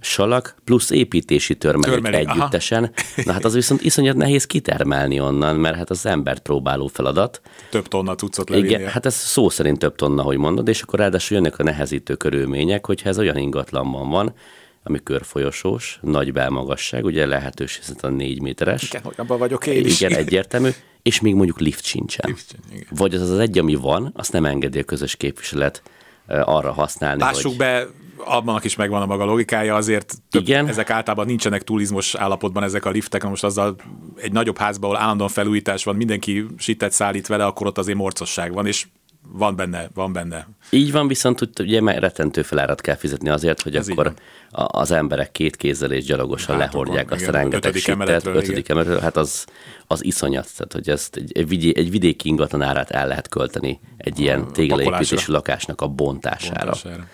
[0.00, 2.38] salak plusz építési törmelék Törmelék, aha.
[2.38, 2.92] együttesen.
[3.24, 7.40] Na hát az viszont iszonyat nehéz kitermelni onnan, mert hát az embert próbáló feladat.
[7.70, 8.68] Több tonna cuccot levinni.
[8.68, 12.14] Igen, hát ez szó szerint több tonna, hogy mondod, és akkor ráadásul jönnek a nehezítő
[12.14, 14.34] körülmények, hogyha ez olyan ingatlanban van,
[14.82, 18.82] ami körfolyosós, nagy belmagasság, ugye lehetőség szerint a négy méteres.
[18.82, 20.00] Igen, hogy abban vagyok én is.
[20.00, 20.68] Igen, egyértelmű,
[21.02, 22.24] és még mondjuk lift sincsen.
[22.28, 22.86] Lift igen.
[22.90, 25.82] Vagy az az egy, ami van, azt nem engedi a közös képviselet
[26.26, 27.56] arra használni, Lássuk hogy...
[27.56, 27.86] be,
[28.24, 30.68] abban is megvan a maga logikája, azért több, Igen.
[30.68, 33.76] ezek általában nincsenek túl izmos állapotban ezek a liftek, most azzal
[34.16, 38.52] egy nagyobb házban, ahol állandóan felújítás van, mindenki sitet szállít vele, akkor ott azért morcosság
[38.52, 38.86] van, és
[39.32, 40.48] van benne, van benne.
[40.70, 44.12] Így van, viszont úgy, ugye már rettentő felárat kell fizetni azért, hogy Ez akkor
[44.50, 48.68] a- az emberek két kézzel és gyalogosan Hátokon, lehordják azt a rengeteg ötödik emeletről, ötödik
[48.68, 49.46] emeletről, hát az,
[49.86, 53.80] az iszonyat, tehát hogy ezt egy, egy, vidé, egy vidéki ingatlan árát el lehet költeni
[53.96, 56.58] egy ilyen téglaépítésű lakásnak a bontására.
[56.64, 57.06] Bontására.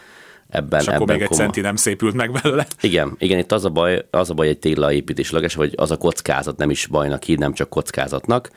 [0.48, 2.66] Ebben, És akkor ebben még egy komoly- centi nem szépült meg belőle.
[2.80, 5.96] Igen, igen, itt az a baj, az a baj egy téglaépítés lakás, vagy az a
[5.96, 8.50] kockázat nem is bajnak hív, nem csak kockázatnak,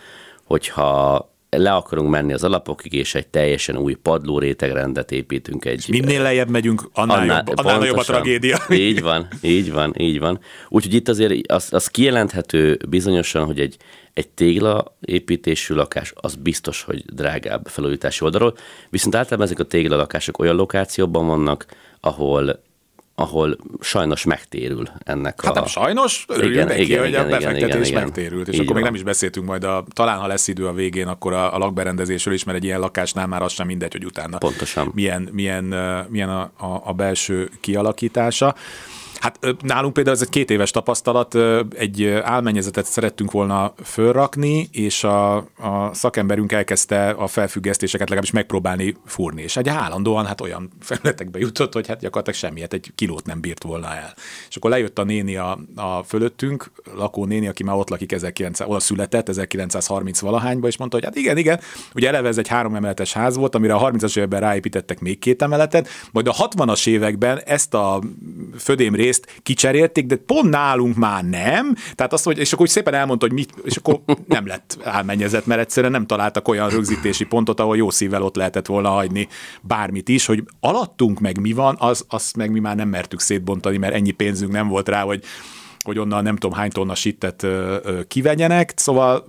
[0.43, 5.65] hogyha le akarunk menni az alapokig, és egy teljesen új padló rétegrendet építünk.
[5.65, 8.57] Egy, minél lejjebb megyünk, annál, annál, jobb, annál nagyobb a tragédia.
[8.69, 10.39] Így van, így van, így van.
[10.69, 13.77] Úgyhogy itt azért az, az kijelenthető bizonyosan, hogy egy,
[14.13, 18.57] egy tégla építésű lakás az biztos, hogy drágább felújítási oldalról,
[18.89, 21.65] viszont általában ezek a tégla lakások olyan lokációban vannak,
[21.99, 22.63] ahol
[23.15, 25.60] ahol sajnos megtérül ennek hát a...
[25.60, 28.47] Hát sajnos, örüljünk igen, neki, igen, hogy igen, a befektetés igen, megtérült.
[28.47, 28.75] És Így akkor van.
[28.75, 31.58] még nem is beszéltünk majd, a, talán ha lesz idő a végén, akkor a, a
[31.58, 34.91] lakberendezésről is, mert egy ilyen lakásnál már az sem mindegy, hogy utána Pontosan.
[34.93, 35.63] milyen, milyen,
[36.10, 38.56] milyen a, a, a belső kialakítása.
[39.19, 41.36] Hát nálunk például ez egy két éves tapasztalat,
[41.75, 49.41] egy álmennyezetet szerettünk volna fölrakni, és a, a szakemberünk elkezdte a felfüggesztéseket legalábbis megpróbálni fúrni,
[49.41, 53.63] és egy állandóan hát olyan felületekbe jutott, hogy hát gyakorlatilag semmiet, egy kilót nem bírt
[53.63, 54.13] volna el.
[54.49, 58.67] És akkor lejött a néni a, a fölöttünk, lakó néni, aki már ott lakik 1900,
[58.67, 61.60] oda született 1930 valahányba, és mondta, hogy hát igen, igen,
[61.95, 65.41] ugye eleve ez egy három emeletes ház volt, amire a 30-as években ráépítettek még két
[65.41, 68.01] emeletet, majd a 60-as években ezt a
[68.58, 71.75] födém részt kicserélték, de pont nálunk már nem.
[71.95, 75.45] Tehát azt, hogy, és akkor úgy szépen elmondta, hogy mit, és akkor nem lett álmennyezet,
[75.45, 79.27] mert egyszerűen nem találtak olyan rögzítési pontot, ahol jó szívvel ott lehetett volna hagyni
[79.61, 83.77] bármit is, hogy alattunk meg mi van, az, azt meg mi már nem mertük szétbontani,
[83.77, 85.23] mert ennyi pénzünk nem volt rá, hogy
[85.85, 87.47] hogy onnan nem tudom hány tonna sittet
[88.07, 89.27] kivegyenek, szóval,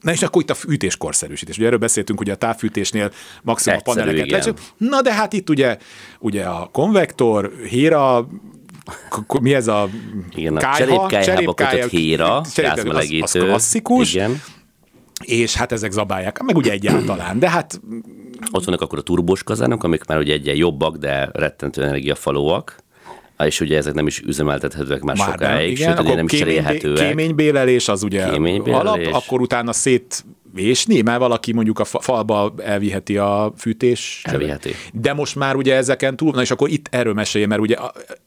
[0.00, 1.56] na és akkor itt a korszerűsítés.
[1.56, 3.10] Ugye erről beszéltünk, hogy a távfűtésnél
[3.42, 4.58] maximum Egyszerű, a paneleket lecsük.
[4.76, 5.78] Na de hát itt ugye,
[6.18, 8.28] ugye a konvektor, héra,
[9.40, 9.88] mi ez a
[10.34, 13.22] Igen, a cserépkályhába kötött héra, gázmelegítő.
[13.22, 14.14] Az, az klasszikus.
[14.14, 14.42] Igen.
[15.24, 17.80] És hát ezek zabálják, meg ugye egyáltalán, de hát...
[18.50, 22.76] Ott vannak akkor a turbós kazánok, amik már ugye egyen jobbak, de rettentő energiafalóak
[23.46, 27.08] és ugye ezek nem is üzemeltethetőek már, már sokáig, igen, sőt, nem is cserélhetőek.
[27.08, 29.06] Kéménybélelés az ugye kéménybélelés.
[29.06, 34.22] alap, akkor utána szét vésni, mert valaki mondjuk a falba elviheti a fűtés.
[34.24, 34.70] Elviheti.
[34.92, 37.76] De most már ugye ezeken túl, na és akkor itt erről mesélj, mert ugye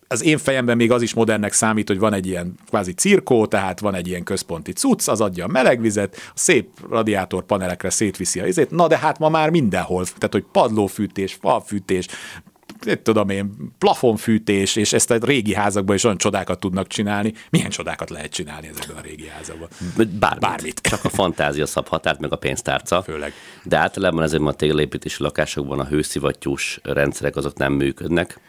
[0.07, 3.79] az én fejemben még az is modernnek számít, hogy van egy ilyen kvázi cirkó, tehát
[3.79, 8.47] van egy ilyen központi cucc, az adja a melegvizet, a szép radiátor panelekre szétviszi a
[8.47, 12.07] izét, na de hát ma már mindenhol, tehát hogy padlófűtés, falfűtés,
[13.03, 17.33] tudom én, plafonfűtés, és ezt a régi házakban is olyan csodákat tudnak csinálni.
[17.49, 19.67] Milyen csodákat lehet csinálni ezekben a régi házakban?
[19.95, 20.39] Bármit.
[20.39, 20.79] Bármit.
[20.81, 23.01] Csak a fantázia szab határt, meg a pénztárca.
[23.01, 23.33] Főleg.
[23.63, 28.39] De általában ezekben a téglaépítési lakásokban a hőszivattyús rendszerek azok nem működnek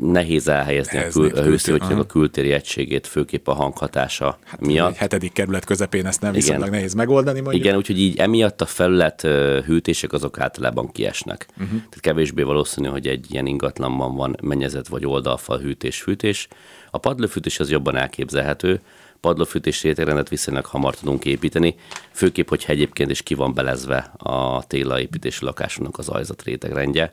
[0.00, 4.90] nehéz elhelyezni a, kül, a hőszivattyúnak a kültéri egységét, főképp a hanghatása hát, miatt.
[4.90, 7.40] Egy hetedik kerület közepén ezt nem viszonylag nehéz megoldani.
[7.40, 7.64] Mondjuk.
[7.64, 9.20] Igen, úgyhogy így emiatt a felület
[9.66, 11.46] hűtések azok általában kiesnek.
[11.52, 11.68] Uh-huh.
[11.68, 16.48] Tehát kevésbé valószínű, hogy egy ilyen ingatlanban van mennyezet vagy oldalfal hűtés, fűtés.
[16.90, 18.80] A padlófűtés az jobban elképzelhető,
[19.20, 21.74] padlófűtés rétegrendet viszonylag hamar tudunk építeni,
[22.10, 27.12] főképp, hogyha egyébként is ki van belezve a télaépítési lakásunknak az ajzat rétegrendje,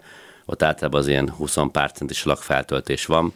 [0.49, 3.33] ott általában az ilyen 20 pár centis salakfeltöltés van.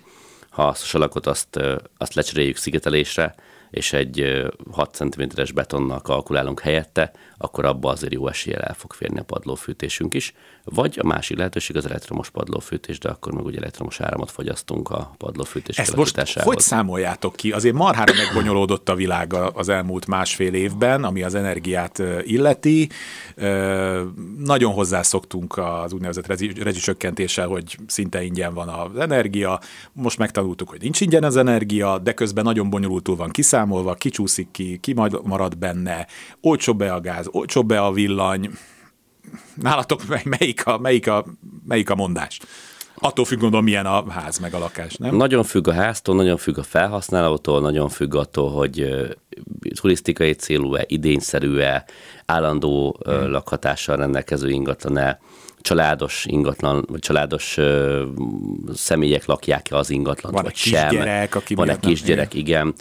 [0.49, 1.59] Ha a salakot azt,
[1.97, 3.35] azt lecseréljük szigetelésre,
[3.69, 9.19] és egy 6 cm-es betonnal kalkulálunk helyette, akkor abba azért jó eséllyel el fog férni
[9.19, 10.33] a padlófűtésünk is.
[10.65, 15.13] Vagy a másik lehetőség az elektromos padlófűtés, de akkor meg ugye elektromos áramot fogyasztunk a
[15.17, 17.51] padlófűtés Ezt most hogy számoljátok ki?
[17.51, 22.89] Azért marhára megbonyolódott a világ az elmúlt másfél évben, ami az energiát illeti.
[24.37, 26.27] Nagyon hozzászoktunk az úgynevezett
[26.63, 29.59] rezsicsökkentéssel, hogy szinte ingyen van az energia.
[29.93, 34.77] Most megtanultuk, hogy nincs ingyen az energia, de közben nagyon bonyolultul van kiszámolva, kicsúszik ki,
[34.81, 36.07] ki marad benne,
[36.41, 38.49] olcsóbb be a gáz, olcsóbb be a villany,
[39.61, 41.25] nálatok melyik a, melyik a,
[41.67, 42.39] melyik a mondás?
[42.95, 45.15] Attól függ, gondolom, milyen a ház meg a lakás, nem?
[45.15, 49.05] Nagyon függ a háztól, nagyon függ a felhasználótól, nagyon függ attól, hogy
[49.75, 51.85] turisztikai célú-e, idényszerű-e,
[52.25, 53.31] állandó hmm.
[53.31, 55.19] lakhatással rendelkező ingatlan-e,
[55.61, 58.03] családos ingatlan, vagy családos ö,
[58.73, 60.89] személyek lakják-e az ingatlan, vagy sem.
[60.89, 62.73] Kisgyerek, aki Van egy kisgyerek, igen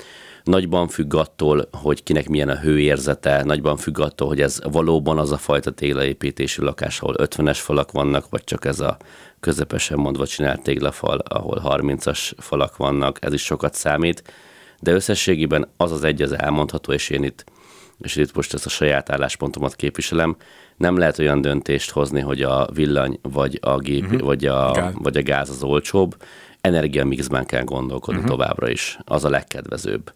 [0.45, 5.33] nagyban függ attól, hogy kinek milyen a hőérzete, nagyban függ attól, hogy ez valóban az
[5.33, 8.97] a fajta téglaépítésű lakás, ahol 50-es falak vannak, vagy csak ez a
[9.41, 14.23] közepesen mondva csinált téglafal, ahol 30-as falak vannak, ez is sokat számít,
[14.81, 17.45] de összességében az az egy az elmondható, és én itt
[18.03, 20.37] és itt most ezt a saját álláspontomat képviselem,
[20.77, 24.21] nem lehet olyan döntést hozni, hogy a villany vagy a gép, uh-huh.
[24.21, 26.17] vagy, a, vagy a gáz az olcsóbb.
[26.61, 28.37] Energiamixben kell gondolkodni uh-huh.
[28.37, 28.99] továbbra is.
[29.05, 30.13] Az a legkedvezőbb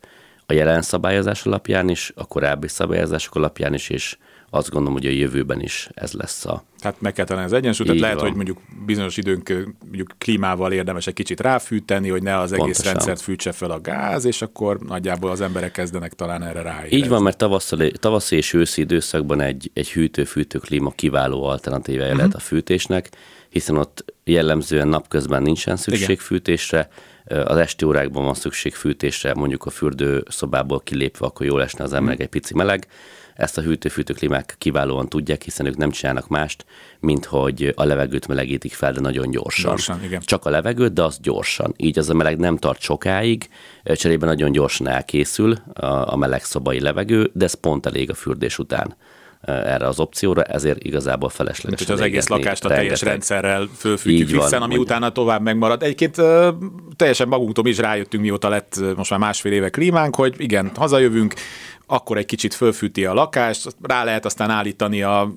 [0.47, 4.17] a jelen szabályozás alapján is, a korábbi szabályozások alapján is, és
[4.51, 6.65] azt gondolom, hogy a jövőben is ez lesz a...
[6.79, 8.27] Tehát meg kell találni az egyensúlyt, tehát lehet, van.
[8.27, 9.49] hogy mondjuk bizonyos időnk
[9.85, 12.93] mondjuk klímával érdemes egy kicsit ráfűteni, hogy ne az egész Pontosan.
[12.93, 16.85] rendszert fűtse fel a gáz, és akkor nagyjából az emberek kezdenek talán erre rá.
[16.91, 22.19] Így van, mert tavaszi, tavaszi és őszi időszakban egy, egy hűtő-fűtő klíma kiváló alternatívája uh-huh.
[22.19, 23.11] lehet a fűtésnek,
[23.49, 26.25] hiszen ott jellemzően napközben nincsen szükség Igen.
[26.25, 26.89] fűtésre,
[27.27, 32.21] az esti órákban van szükség fűtésre, mondjuk a fürdőszobából kilépve, akkor jól esne az emberek
[32.21, 32.87] egy pici meleg.
[33.35, 36.65] Ezt a hűtő-fűtő klímák kiválóan tudják, hiszen ők nem csinálnak mást,
[37.01, 39.71] mint hogy a levegőt melegítik fel, de nagyon gyorsan.
[39.71, 40.21] gyorsan igen.
[40.25, 41.75] Csak a levegőt, de az gyorsan.
[41.77, 43.49] Így az a meleg nem tart sokáig,
[43.85, 48.59] cserébe nagyon gyorsan elkészül a, a meleg szobai levegő, de ez pont elég a fürdés
[48.59, 48.97] után
[49.47, 51.79] erre az opcióra, ezért igazából felesleges.
[51.79, 55.83] Mint hogy az egész lakást a teljes rendszerrel fölfűtjük vissza, ami utána tovább megmarad.
[55.83, 56.47] Egyébként uh,
[56.97, 61.35] teljesen magunktól is rájöttünk, mióta lett most már másfél éve klímánk, hogy igen, hazajövünk,
[61.87, 65.33] akkor egy kicsit fölfűti a lakást, rá lehet aztán állítani a,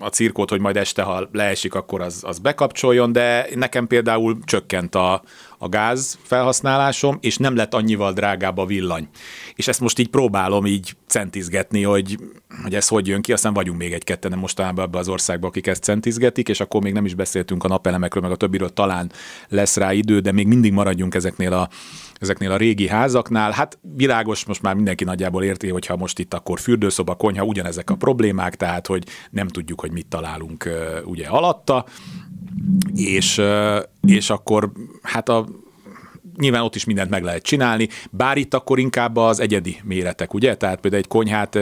[0.00, 4.94] a cirkót, hogy majd este, ha leesik, akkor az, az bekapcsoljon, de nekem például csökkent
[4.94, 5.22] a,
[5.58, 9.08] a gáz felhasználásom, és nem lett annyival drágább a villany.
[9.54, 12.18] És ezt most így próbálom így centizgetni, hogy,
[12.62, 15.82] hogy ez hogy jön ki, aztán vagyunk még egy-ketten mostanában ebbe az országba, akik ezt
[15.82, 19.12] centizgetik, és akkor még nem is beszéltünk a napelemekről, meg a többiről talán
[19.48, 21.68] lesz rá idő, de még mindig maradjunk ezeknél a,
[22.20, 23.50] ezeknél a régi házaknál.
[23.50, 27.90] Hát világos, most már mindenki nagyjából érti, hogy ha most itt akkor fürdőszoba, konyha, ugyanezek
[27.90, 30.68] a problémák, tehát hogy nem tudjuk, hogy mit találunk
[31.04, 31.84] ugye alatta,
[32.94, 33.42] és,
[34.06, 35.46] és akkor hát a
[36.36, 40.56] nyilván ott is mindent meg lehet csinálni, bár itt akkor inkább az egyedi méretek, ugye?
[40.56, 41.54] Tehát például egy konyhát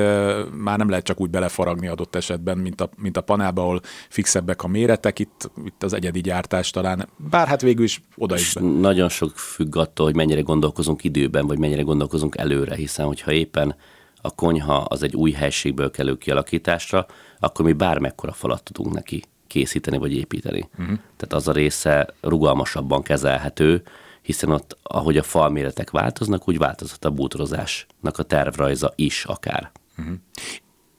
[0.53, 4.63] már nem lehet csak úgy belefaragni adott esetben, mint a, mint a panelba, ahol fixebbek
[4.63, 8.53] a méretek, itt, itt az egyedi gyártás talán, bár hát végül is oda is.
[8.53, 8.61] Be.
[8.61, 13.77] Nagyon sok függ attól, hogy mennyire gondolkozunk időben, vagy mennyire gondolkozunk előre, hiszen hogyha éppen
[14.21, 17.07] a konyha az egy új helységből kelő kialakításra,
[17.39, 20.69] akkor mi bármekkora falat tudunk neki készíteni vagy építeni.
[20.73, 20.99] Uh-huh.
[21.17, 23.83] Tehát az a része rugalmasabban kezelhető,
[24.23, 29.71] hiszen ott, ahogy a falméretek változnak, úgy változott a bútorozásnak a tervrajza is akár.
[29.99, 30.15] Uh-huh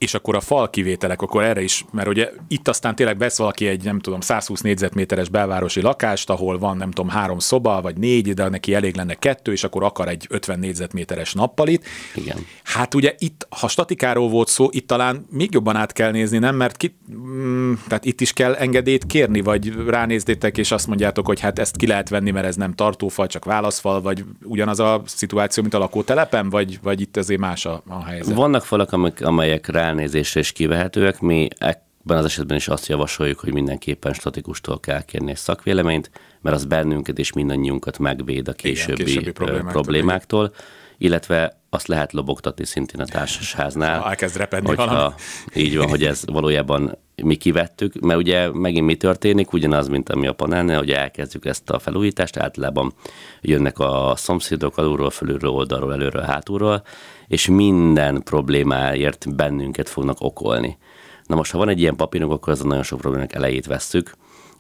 [0.06, 3.68] és akkor a fal kivételek, akkor erre is, mert ugye itt aztán tényleg vesz valaki
[3.68, 8.34] egy, nem tudom, 120 négyzetméteres belvárosi lakást, ahol van, nem tudom, három szoba, vagy négy,
[8.34, 11.86] de neki elég lenne kettő, és akkor akar egy 50 négyzetméteres nappalit.
[12.16, 12.38] Igen.
[12.64, 16.56] Hát ugye itt, ha statikáról volt szó, itt talán még jobban át kell nézni, nem?
[16.56, 21.40] Mert ki, mm, tehát itt is kell engedélyt kérni, vagy ránézdétek, és azt mondjátok, hogy
[21.40, 25.62] hát ezt ki lehet venni, mert ez nem tartófal, csak válaszfal, vagy ugyanaz a szituáció,
[25.62, 28.36] mint a lakótelepen, vagy, vagy itt azért más a, a helyzet?
[28.36, 28.92] Vannak falak,
[29.22, 31.20] amelyek rá ránézésre is kivehetőek.
[31.20, 36.56] Mi ebben az esetben is azt javasoljuk, hogy mindenképpen statikustól kell kérni egy szakvéleményt, mert
[36.56, 39.72] az bennünket és mindannyiunkat megvéd a későbbi, Igen, későbbi problémáktól.
[39.72, 40.54] problémáktól
[40.98, 44.00] illetve azt lehet lobogtatni szintén a társasháznál.
[44.00, 45.14] Ha elkezd repedni hogyha, valami.
[45.56, 50.28] Így van, hogy ez valójában mi kivettük, mert ugye megint mi történik, ugyanaz, mint ami
[50.28, 52.94] a panelnél, hogy elkezdjük ezt a felújítást, általában
[53.42, 56.84] jönnek a szomszédok alulról, fölülről, oldalról, előről, hátulról,
[57.28, 60.78] és minden problémáért bennünket fognak okolni.
[61.26, 64.14] Na most, ha van egy ilyen papírunk, akkor az a nagyon sok problémák elejét vesszük.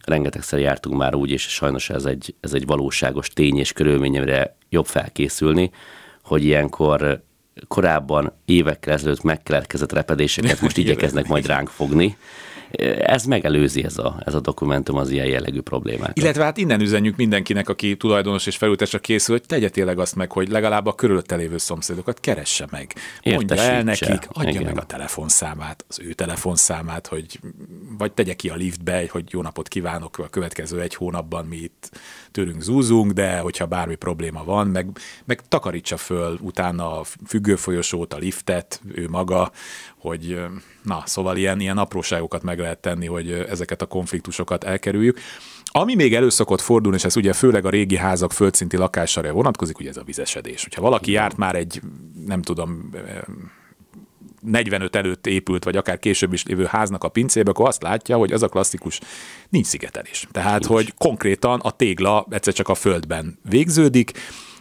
[0.06, 4.86] Rengetegszer jártunk már úgy, és sajnos ez egy, ez egy valóságos tény és körülményemre jobb
[4.86, 5.72] felkészülni,
[6.24, 7.24] hogy ilyenkor
[7.68, 12.18] korábban évekkel ezelőtt megkeletkezett repedéseket most igyekeznek majd ránk fogni,
[13.00, 16.18] ez megelőzi ez a, ez a dokumentum az ilyen jellegű problémát.
[16.18, 20.32] Illetve hát innen üzenjük mindenkinek, aki tulajdonos és felültesre készül, hogy tegye tényleg azt meg,
[20.32, 22.94] hogy legalább a körülötte lévő szomszédokat keresse meg.
[23.24, 24.64] Mondja el nekik, adja Igen.
[24.64, 27.40] meg a telefonszámát, az ő telefonszámát, hogy
[27.98, 31.90] vagy tegye ki a liftbe, hogy jó napot kívánok a következő egy hónapban mi itt
[32.32, 34.88] tőlünk zúzunk, de hogyha bármi probléma van, meg,
[35.26, 39.52] meg takarítsa föl utána a függőfolyosót, a liftet, ő maga,
[40.06, 40.40] hogy
[40.84, 45.20] na, szóval ilyen, ilyen apróságokat meg lehet tenni, hogy ezeket a konfliktusokat elkerüljük.
[45.64, 49.80] Ami még elő szokott fordulni, és ez ugye főleg a régi házak földszinti lakására vonatkozik,
[49.80, 50.64] ugye ez a vizesedés.
[50.64, 51.82] Hogyha valaki járt már egy,
[52.26, 52.90] nem tudom,
[54.42, 58.32] 45 előtt épült, vagy akár később is lévő háznak a pincébe, akkor azt látja, hogy
[58.32, 59.00] az a klasszikus,
[59.50, 60.28] nincs szigetelés.
[60.32, 60.72] Tehát, nincs.
[60.72, 64.12] hogy konkrétan a tégla egyszer csak a földben végződik,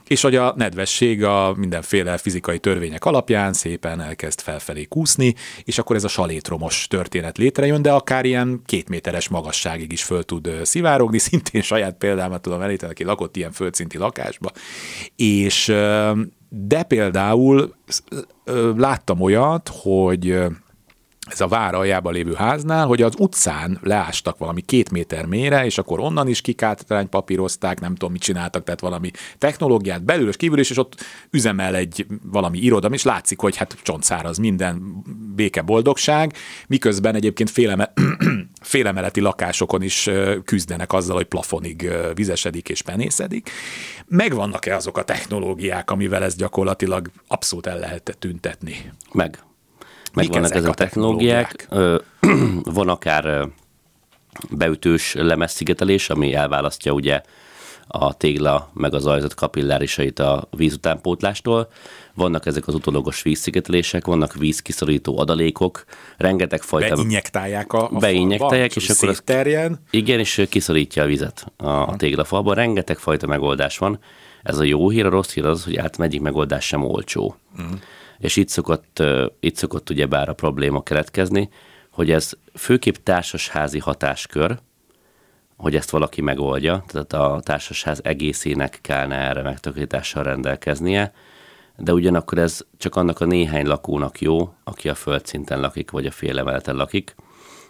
[0.06, 5.96] és hogy a nedvesség a mindenféle fizikai törvények alapján szépen elkezd felfelé kúszni, és akkor
[5.96, 11.18] ez a salétromos történet létrejön, de akár ilyen két méteres magasságig is föl tud szivárogni,
[11.28, 14.50] szintén saját példámat tudom elíteni, aki lakott ilyen földszinti lakásba,
[15.16, 15.72] és
[16.48, 17.74] de például
[18.76, 20.38] láttam olyat, hogy
[21.30, 25.78] ez a vár aljában lévő háznál, hogy az utcán leástak valami két méter mélyre, és
[25.78, 30.58] akkor onnan is kikátrány papírozták, nem tudom, mit csináltak, tehát valami technológiát belül és kívül
[30.58, 35.02] is, és ott üzemel egy valami irodam, és látszik, hogy hát csontszáraz minden
[35.34, 36.34] béke, boldogság,
[36.66, 37.92] miközben egyébként féleme,
[38.60, 40.10] félemeleti lakásokon is
[40.44, 43.50] küzdenek azzal, hogy plafonig vizesedik és penészedik.
[44.06, 48.92] Megvannak-e azok a technológiák, amivel ezt gyakorlatilag abszolút el lehet tüntetni?
[49.12, 49.38] Meg
[50.14, 51.54] megvannak ezek, ezek a technológiák.
[51.54, 52.04] technológiák.
[52.78, 53.48] Van akár
[54.50, 57.20] beütős lemezszigetelés, ami elválasztja ugye
[57.86, 61.68] a tégla meg az ajzat kapillárisait a víz utánpótlástól.
[62.14, 65.84] Vannak ezek az utolagos vízszigetelések, vannak vízkiszorító adalékok,
[66.16, 66.94] rengeteg fajta...
[66.94, 69.78] Beinjektálják a, a Beinjektálják, falba, és akkor az, terjen.
[69.90, 72.54] Igen, és kiszorítja a vizet a, a téglafalban.
[72.54, 73.98] Rengeteg fajta megoldás van.
[74.42, 77.36] Ez a jó hír, a rossz hír az, hogy át egyik megoldás sem olcsó.
[77.58, 77.78] Uh-huh
[78.18, 79.02] és itt szokott,
[79.40, 81.48] itt szokott ugye bár a probléma keletkezni,
[81.90, 84.58] hogy ez főképp társasházi hatáskör,
[85.56, 91.12] hogy ezt valaki megoldja, tehát a társasház egészének kellene erre megtakarítással rendelkeznie,
[91.76, 96.10] de ugyanakkor ez csak annak a néhány lakónak jó, aki a földszinten lakik, vagy a
[96.10, 97.14] fél emeleten lakik,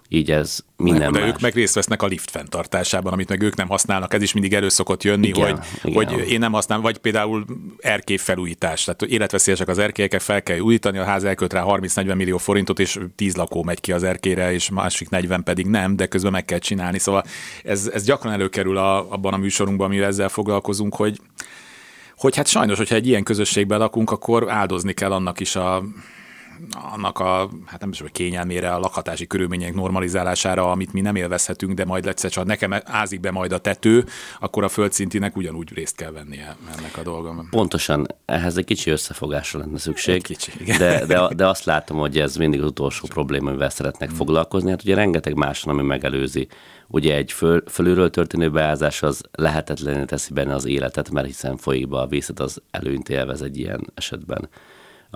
[0.09, 1.29] így ez minden De más.
[1.29, 4.15] ők meg részt vesznek a lift fenntartásában, amit meg ők nem használnak.
[4.15, 6.09] Ez is mindig elő szokott jönni, igen, hogy, igen.
[6.09, 7.45] hogy én nem használom, vagy például
[7.79, 8.85] erkély felújítás.
[8.85, 12.99] Tehát életveszélyesek az erkélyek, fel kell újítani, a ház elköt rá 30-40 millió forintot, és
[13.17, 16.59] 10 lakó megy ki az erkélyre, és másik 40 pedig nem, de közben meg kell
[16.59, 16.99] csinálni.
[16.99, 17.25] Szóval
[17.65, 21.21] ez, ez gyakran előkerül a, abban a műsorunkban, amivel ezzel foglalkozunk, hogy
[22.17, 25.83] hogy hát sajnos, hogyha egy ilyen közösségben lakunk, akkor áldozni kell annak is a
[26.93, 31.75] annak a, hát nem is, hogy kényelmére, a lakhatási körülmények normalizálására, amit mi nem élvezhetünk,
[31.75, 34.05] de majd egyszer csak nekem ázik be majd a tető,
[34.41, 37.49] akkor a földszintinek ugyanúgy részt kell vennie ennek a dolgom.
[37.51, 40.15] Pontosan, ehhez egy kicsi összefogásra lenne szükség.
[40.15, 40.79] Egy kicsi, igen.
[40.79, 44.19] De, de, de azt látom, hogy ez mindig az utolsó probléma, amivel szeretnek hmm.
[44.19, 44.71] foglalkozni.
[44.71, 46.49] Hát ugye rengeteg más ami megelőzi.
[46.87, 51.89] Ugye egy föl, fölülről történő beázás az lehetetlené teszi benne az életet, mert hiszen folyik
[51.89, 54.49] be a vízet, az előnyt élvez egy ilyen esetben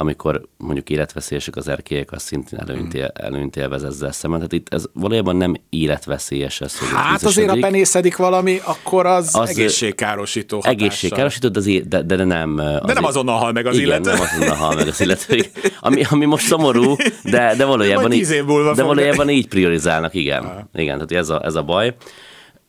[0.01, 4.39] amikor mondjuk életveszélyesek az erkélyek, az szintén előnyt, él, előnyt élvez ezzel szemben.
[4.39, 9.35] Tehát itt ez valójában nem életveszélyes ez, hogy Hát azért, ha penészedik valami, akkor az,
[9.35, 10.81] az egészségkárosító hatással.
[10.81, 12.59] Egészségkárosító, de, azért, de, de, de nem...
[12.59, 14.11] Azért, de nem azonnal hal meg az igen, illető.
[14.11, 15.45] nem azonnal hal meg az illető.
[15.81, 18.45] Ami, ami most szomorú, de, de valójában, így,
[18.75, 20.45] de valójában így priorizálnak, igen.
[20.45, 20.69] Aha.
[20.75, 21.95] Igen, tehát ez a, ez a baj.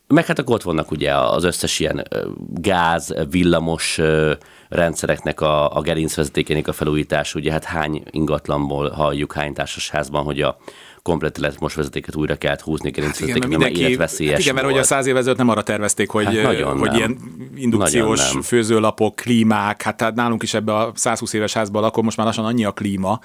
[0.06, 2.02] Meg hát akkor ott vannak ugye az összes ilyen
[2.54, 4.00] gáz, villamos
[4.70, 10.56] rendszereknek a, a gerincvezetékének a felújítás, ugye hát hány ingatlanból halljuk, hány társasházban, hogy a
[11.02, 11.76] komplet elektromos
[12.12, 15.36] újra kellett húzni, hát igen, mert mindenki, életveszélyes hát igen, mert hogy a száz évezőt
[15.36, 16.96] nem arra tervezték, hogy, hát nagyon hogy nem.
[16.96, 17.18] ilyen
[17.56, 22.26] indukciós főzőlapok, klímák, hát, hát nálunk is ebbe a 120 éves házban lakom, most már
[22.26, 23.20] lassan annyi a klíma,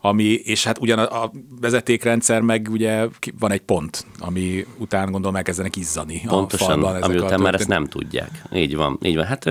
[0.00, 3.06] ami, és hát ugyan a, a vezetékrendszer meg ugye
[3.38, 7.02] van egy pont, ami után gondolom elkezdenek izzani Pontosan, a falban.
[7.02, 8.42] ami után már ezt nem tudják.
[8.54, 9.24] Így van, így van.
[9.24, 9.44] Hát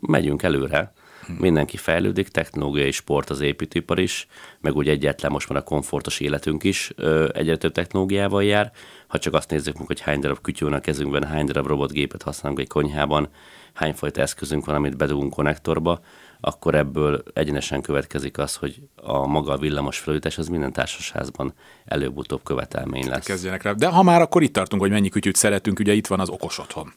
[0.00, 0.92] megyünk előre.
[1.26, 1.36] Hmm.
[1.40, 4.26] Mindenki fejlődik, technológiai sport az építőipar is,
[4.66, 8.72] meg úgy egyáltalán most már a komfortos életünk is ö, egyre több technológiával jár.
[9.06, 12.60] Ha csak azt nézzük meg, hogy hány darab kütyű a kezünkben, hány darab robotgépet használunk
[12.60, 13.28] egy konyhában,
[13.72, 16.00] hányfajta eszközünk van, amit bedugunk konnektorba,
[16.40, 21.54] akkor ebből egyenesen következik az, hogy a maga a villamos felújítás az minden társasházban
[21.84, 23.26] előbb-utóbb követelmény lesz.
[23.26, 23.72] Kezdjenek rá.
[23.72, 26.58] De ha már akkor itt tartunk, hogy mennyi kütyűt szeretünk, ugye itt van az okos
[26.58, 26.92] otthon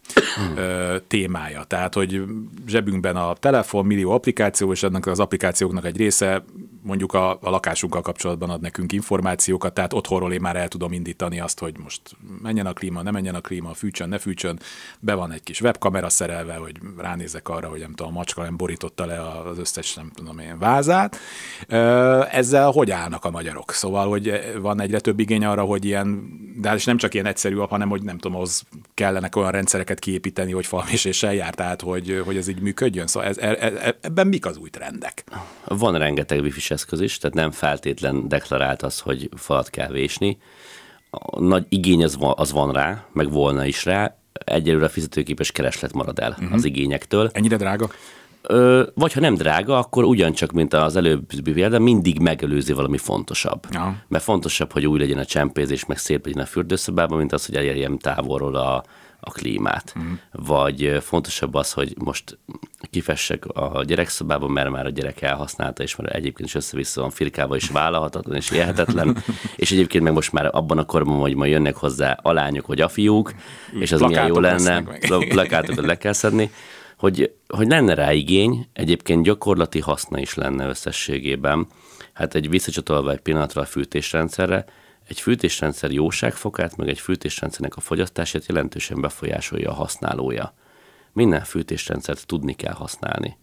[1.08, 1.64] témája.
[1.64, 2.24] Tehát, hogy
[2.68, 6.44] zsebünkben a telefon, millió applikáció, és ennek az applikációknak egy része
[6.82, 11.40] mondjuk a, a lakásunkkal kapcsolatban ad nekünk információkat, tehát otthonról én már el tudom indítani
[11.40, 12.02] azt, hogy most
[12.42, 14.60] menjen a klíma, ne menjen a klíma, fűtsön, ne fűtsön,
[15.00, 18.58] be van egy kis webkamera szerelve, hogy ránézek arra, hogy nem tudom, a macska nem
[18.58, 21.18] borította le az összes, nem tudom én, vázát.
[22.32, 23.72] Ezzel hogy állnak a magyarok?
[23.72, 26.30] Szóval, hogy van egyre több igény arra, hogy ilyen,
[26.62, 28.62] de hát nem csak ilyen egyszerű, hanem, hogy nem tudom, az
[28.94, 30.68] kellenek olyan rendszereket kiépíteni, hogy
[31.04, 33.08] és eljár, tehát hogy, hogy ez így működjön.
[33.08, 35.24] Szóval ez, e, e, ebben mik az új trendek?
[35.66, 40.38] Van rengeteg wifi eszköz is, tehát nem feltétlen deklarált az, hogy falat kell vésni.
[41.10, 45.94] A nagy igény az van, az van rá, meg volna is rá, egyelőre fizetőképes kereslet
[45.94, 46.54] marad el uh-huh.
[46.54, 47.30] az igényektől.
[47.34, 47.90] Ennyire drága?
[48.42, 53.64] Ö, vagy ha nem drága, akkor ugyancsak, mint az előbbi példa, mindig megelőzi valami fontosabb.
[53.72, 53.96] Ja.
[54.08, 57.56] Mert fontosabb, hogy új legyen a csempézés, meg szép legyen a fürdőszobában, mint az, hogy
[57.56, 58.84] elérjem távolról a,
[59.30, 59.94] a klímát.
[60.00, 60.14] Mm.
[60.32, 62.38] Vagy fontosabb az, hogy most
[62.90, 67.58] kifessek a gyerekszobában, mert már a gyerek elhasználta, és már egyébként is össze-vissza van firkával,
[67.58, 69.18] és vállalhatatlan, és élhetetlen.
[69.56, 72.82] és egyébként meg most már abban a korban, hogy majd jönnek hozzá a lányok, vagy
[72.82, 73.34] a fiúk,
[73.80, 74.84] és az milyen jó lenne,
[75.30, 76.52] plakátokat le kell szedni,
[76.98, 81.68] hogy, hogy lenne rá igény, egyébként gyakorlati haszna is lenne összességében,
[82.20, 84.66] Hát egy visszacsatolva egy pillanatra a fűtésrendszerre,
[85.10, 90.54] egy fűtésrendszer jóságfokát, meg egy fűtésrendszernek a fogyasztását jelentősen befolyásolja a használója.
[91.14, 93.38] Minden fűtésrendszert tudni kell használni.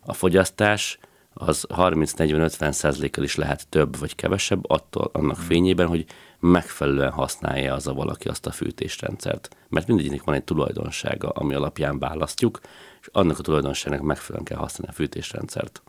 [0.00, 0.98] A fogyasztás
[1.34, 5.44] az 30-40-50 százalékkal is lehet több vagy kevesebb, attól annak hmm.
[5.44, 6.04] fényében, hogy
[6.40, 9.56] megfelelően használja az a valaki azt a fűtésrendszert.
[9.68, 12.60] Mert mindegyiknek van egy tulajdonsága, ami alapján választjuk,
[13.00, 15.82] és annak a tulajdonságnak megfelelően kell használni a fűtésrendszert.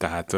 [0.00, 0.36] Tehát,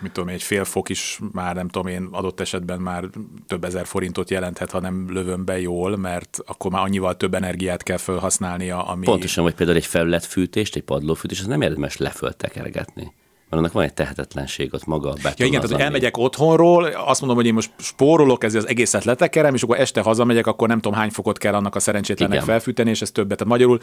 [0.00, 3.04] mit tudom, egy fél fok is már nem tudom én adott esetben már
[3.46, 7.82] több ezer forintot jelenthet, ha nem lövöm be jól, mert akkor már annyival több energiát
[7.82, 9.04] kell felhasználnia, ami...
[9.04, 13.12] Pontosan, vagy például egy felületfűtést, egy padlófűtést, az nem érdemes leföltekergetni
[13.52, 15.32] mert annak van egy tehetetlenség ott maga a beton.
[15.36, 19.04] Ja igen, az, tehát elmegyek otthonról, azt mondom, hogy én most spórolok, ez az egészet
[19.04, 22.48] letekerem, és akkor este hazamegyek, akkor nem tudom hány fokot kell annak a szerencsétlennek igen.
[22.48, 23.38] felfűteni, és ez többet.
[23.38, 23.78] Tehát magyarul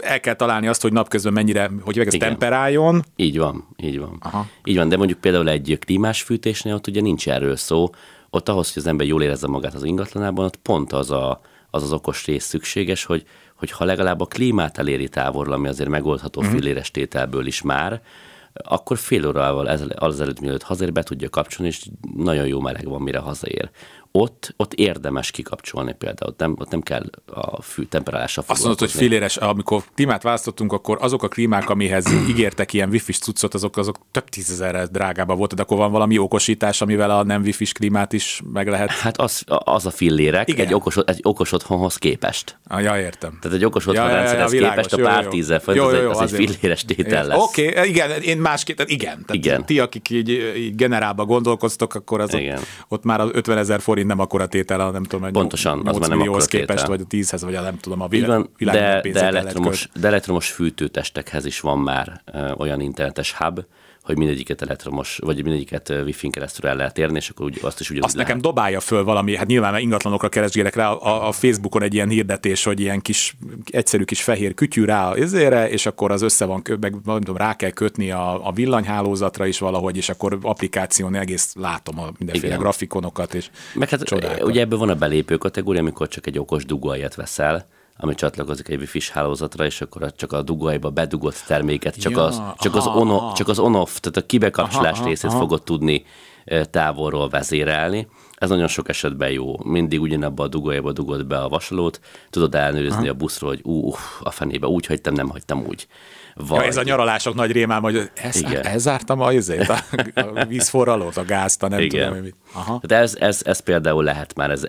[0.00, 3.04] el kell találni azt, hogy napközben mennyire, hogy ez temperáljon.
[3.16, 4.16] Így van, így van.
[4.20, 4.46] Aha.
[4.64, 7.90] Így van, de mondjuk például egy klímás fűtésnél ott ugye nincs erről szó,
[8.30, 11.40] ott ahhoz, hogy az ember jól érezze magát az ingatlanában, ott pont az a,
[11.70, 13.24] az, az okos rész szükséges, hogy,
[13.54, 16.56] hogy ha legalább a klímát eléri távolra, ami azért megoldható uh-huh.
[16.56, 18.02] filléres tételből is már,
[18.52, 21.86] akkor fél órával előtt, mielőtt hazér, be tudja kapcsolni, és
[22.16, 23.70] nagyon jó meleg van, mire hazaér
[24.12, 28.78] ott, ott érdemes kikapcsolni például, ott nem, ott nem kell a fű temperálásra Azt mondod,
[28.78, 33.76] hogy filéres, amikor klímát választottunk, akkor azok a klímák, amihez ígértek ilyen wifi cuccot, azok,
[33.76, 38.12] azok több tízezerre drágába volt, de akkor van valami okosítás, amivel a nem wifi klímát
[38.12, 38.90] is meg lehet.
[38.90, 40.66] Hát az, az a fillérek Igen.
[40.66, 42.58] egy okos, egy okos otthonhoz képest.
[42.66, 43.38] Ah, ja, értem.
[43.40, 45.90] Tehát egy okos otthon ja, rendszerhez ja, ja, képest jó, a pár tízzel fönt, jó,
[45.90, 47.38] jó, az, egy, az egy filléres tétel lesz.
[47.42, 49.24] Oké, okay, igen, én másképp, igen.
[49.26, 49.66] Tehát igen.
[49.66, 54.01] Ti, akik így, így generálba gondolkoztok, akkor az ott, ott már az 50 ezer forint
[54.02, 57.04] megint nem akkora tétel, a nem tudom, Pontosan, az már nem akkora képest, vagy a
[57.04, 61.60] 10-hez, vagy a nem tudom, a világ, van, de, de, elektromos, de elektromos fűtőtestekhez is
[61.60, 63.60] van már uh, olyan internetes hub,
[64.02, 67.86] hogy mindegyiket elektromos, vagy mindegyiket wifi-n keresztül el lehet érni, és akkor úgy, azt is
[67.90, 68.28] ugyanúgy Azt lehet.
[68.28, 72.64] nekem dobálja föl valami, hát nyilván ingatlanokra keresgélek rá, a, a, Facebookon egy ilyen hirdetés,
[72.64, 73.36] hogy ilyen kis,
[73.70, 77.36] egyszerű kis fehér kütyű rá az izére, és akkor az össze van, meg nem tudom,
[77.36, 82.46] rá kell kötni a, a villanyhálózatra is valahogy, és akkor applikáción egész látom a mindenféle
[82.46, 82.58] Igen.
[82.58, 84.42] grafikonokat, és Meg hát csodákat.
[84.42, 87.66] ugye ebből van a belépő kategória, amikor csak egy okos dugóját veszel,
[87.96, 92.42] ami csatlakozik egy wifi hálózatra, és akkor csak a dugóiba bedugott terméket, csak, ja, az,
[92.58, 93.32] csak, aha, az on, aha.
[93.32, 95.38] csak az on-off, tehát a kibekapcsolás aha, részét aha.
[95.38, 96.04] fogod tudni
[96.70, 98.08] távolról vezérelni.
[98.34, 99.64] Ez nagyon sok esetben jó.
[99.64, 103.08] Mindig ugyanabba a dugójába dugod be a vasalót, tudod elnőrizni aha.
[103.08, 105.86] a buszról, hogy ú, a fenébe úgy hagytam, nem hagytam úgy.
[106.34, 106.60] Vagy...
[106.60, 109.78] Ja, ez a nyaralások nagy rémám, hogy ez, elzártam a, azért, a,
[110.14, 112.08] a vízforralót, a gázt, a nem Igen.
[112.08, 112.34] tudom, mit.
[112.52, 112.80] Aha.
[112.86, 114.62] De ez, ez, ez, például lehet már, ez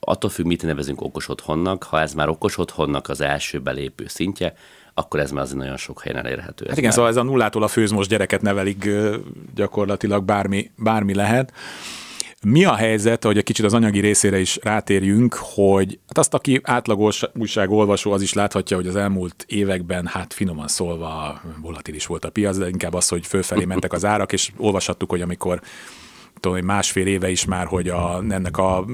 [0.00, 4.54] attól függ, mit nevezünk okos otthonnak, ha ez már okos otthonnak az első belépő szintje,
[4.94, 6.64] akkor ez már azért nagyon sok helyen elérhető.
[6.68, 6.92] Hát igen, már...
[6.92, 8.88] szóval ez a nullától a főzmos gyereket nevelik
[9.54, 11.52] gyakorlatilag bármi, bármi lehet.
[12.46, 16.60] Mi a helyzet, hogy egy kicsit az anyagi részére is rátérjünk, hogy hát azt, aki
[16.62, 22.30] átlagos újságolvasó, az is láthatja, hogy az elmúlt években, hát finoman szólva volatilis volt a
[22.30, 25.60] piac, de inkább az, hogy fölfelé mentek az árak, és olvashattuk, hogy amikor
[26.40, 28.84] tudom, másfél éve is már, hogy a, ennek a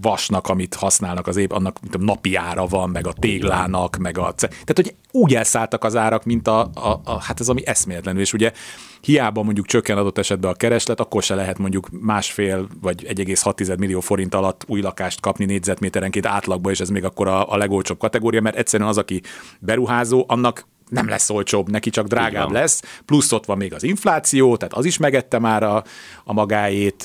[0.00, 4.32] vasnak, amit használnak az év, annak tudom, napi ára van, meg a téglának, meg a...
[4.32, 8.32] Tehát, hogy úgy elszálltak az árak, mint a, a, a hát ez ami eszméletlenül, és
[8.32, 8.52] ugye
[9.00, 14.00] hiába mondjuk csökken adott esetben a kereslet, akkor se lehet mondjuk másfél vagy 1,6 millió
[14.00, 18.40] forint alatt új lakást kapni négyzetméterenként átlagba, és ez még akkor a, a legolcsóbb kategória,
[18.40, 19.22] mert egyszerűen az, aki
[19.60, 24.56] beruházó, annak nem lesz olcsóbb, neki csak drágább lesz, plusz ott van még az infláció,
[24.56, 25.84] tehát az is megette már a,
[26.24, 27.04] a magáét.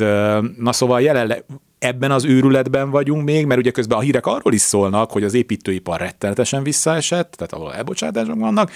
[0.58, 1.44] Na szóval jelenleg
[1.80, 5.34] ebben az őrületben vagyunk még, mert ugye közben a hírek arról is szólnak, hogy az
[5.34, 8.72] építőipar rettenetesen visszaesett, tehát ahol elbocsátások vannak,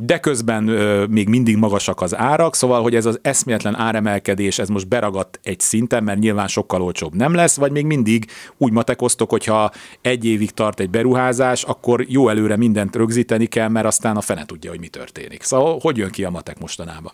[0.00, 0.62] de közben
[1.10, 5.60] még mindig magasak az árak, szóval, hogy ez az eszméletlen áremelkedés, ez most beragadt egy
[5.60, 8.26] szinten, mert nyilván sokkal olcsóbb nem lesz, vagy még mindig
[8.56, 9.70] úgy matekoztok, hogyha
[10.00, 14.44] egy évig tart egy beruházás, akkor jó előre mindent rögzíteni kell, mert aztán a fene
[14.44, 15.42] tudja, hogy mi történik.
[15.42, 17.12] Szóval hogy jön ki a matek mostanában?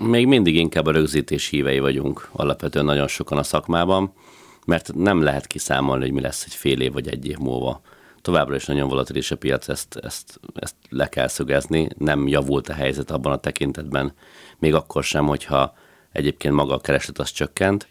[0.00, 4.12] Még mindig inkább a rögzítés hívei vagyunk, alapvetően nagyon sokan a szakmában,
[4.66, 7.80] mert nem lehet kiszámolni, hogy mi lesz egy fél év vagy egy év múlva
[8.20, 12.72] továbbra is nagyon volatilis a piac, ezt, ezt, ezt le kell szögezni, nem javult a
[12.72, 14.12] helyzet abban a tekintetben,
[14.58, 15.74] még akkor sem, hogyha
[16.12, 17.88] egyébként maga a kereslet az csökkent.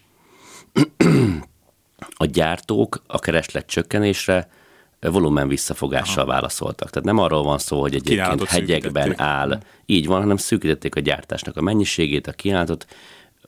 [2.18, 4.50] a gyártók a kereslet csökkenésre
[5.00, 6.32] volumen visszafogással Aha.
[6.32, 6.90] válaszoltak.
[6.90, 11.58] Tehát nem arról van szó, hogy egyébként hegyekben áll, így van, hanem szűkítették a gyártásnak
[11.58, 12.86] a mennyiségét, a kínálatot,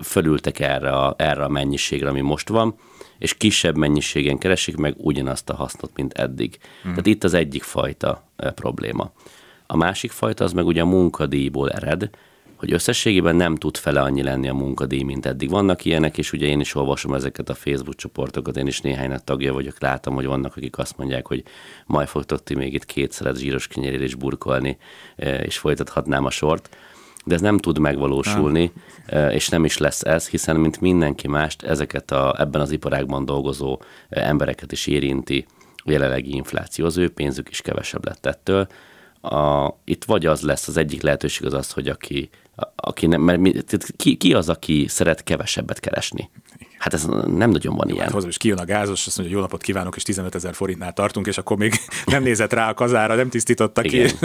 [0.04, 2.76] fölültek erre a, erre a mennyiségre, ami most van,
[3.20, 6.58] és kisebb mennyiségen keresik meg ugyanazt a hasznot, mint eddig.
[6.82, 6.92] Hmm.
[6.92, 9.12] Tehát itt az egyik fajta e, probléma.
[9.68, 12.10] A másik fajta az meg ugye a munkadíjból ered,
[12.56, 15.50] hogy összességében nem tud fele annyi lenni a munkadíj, mint eddig.
[15.50, 19.54] Vannak ilyenek, és ugye én is olvasom ezeket a Facebook csoportokat, én is néhánynak tagja
[19.54, 21.44] vagyok, látom, hogy vannak, akik azt mondják, hogy
[21.86, 24.78] majd fogtok ti még itt kétszer zsíros kenyérért is burkolni,
[25.16, 26.70] eh, és folytathatnám a sort
[27.26, 28.72] de ez nem tud megvalósulni,
[29.08, 29.30] nem.
[29.30, 33.82] és nem is lesz ez, hiszen mint mindenki mást, ezeket a, ebben az iparágban dolgozó
[34.10, 35.46] embereket is érinti
[35.76, 36.86] a jelenlegi infláció.
[36.86, 38.68] Az ő pénzük is kevesebb lett ettől.
[39.22, 42.30] A, itt vagy az lesz, az egyik lehetőség az az, hogy aki,
[42.76, 43.42] aki nem, mert
[43.96, 46.30] ki, ki az, aki szeret kevesebbet keresni?
[46.80, 48.04] Hát ez nem nagyon van ilyen.
[48.04, 50.54] Hát hozzá is kijön a gázos, azt mondja, hogy jó napot kívánok, és 15 ezer
[50.54, 51.74] forintnál tartunk, és akkor még
[52.06, 54.08] nem nézett rá a kazára, nem tisztította Igen.
[54.08, 54.16] ki.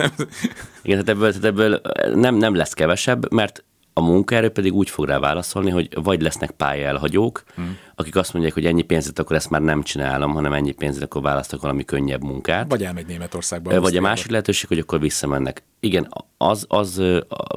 [0.83, 1.81] Igen, tehát ebből, tehát ebből
[2.15, 3.65] nem, nem lesz kevesebb, mert
[3.97, 7.77] a munkaerő pedig úgy fog rá válaszolni, hogy vagy lesznek pályaelhagyók, hmm.
[7.95, 11.23] akik azt mondják, hogy ennyi pénzet akkor ezt már nem csinálom, hanem ennyi pénzet akkor
[11.23, 12.69] választok valami könnyebb munkát.
[12.69, 13.81] Vagy elmegy Németországba.
[13.81, 15.63] Vagy a másik lehetőség, hogy akkor visszamennek.
[15.81, 17.03] Igen, az, az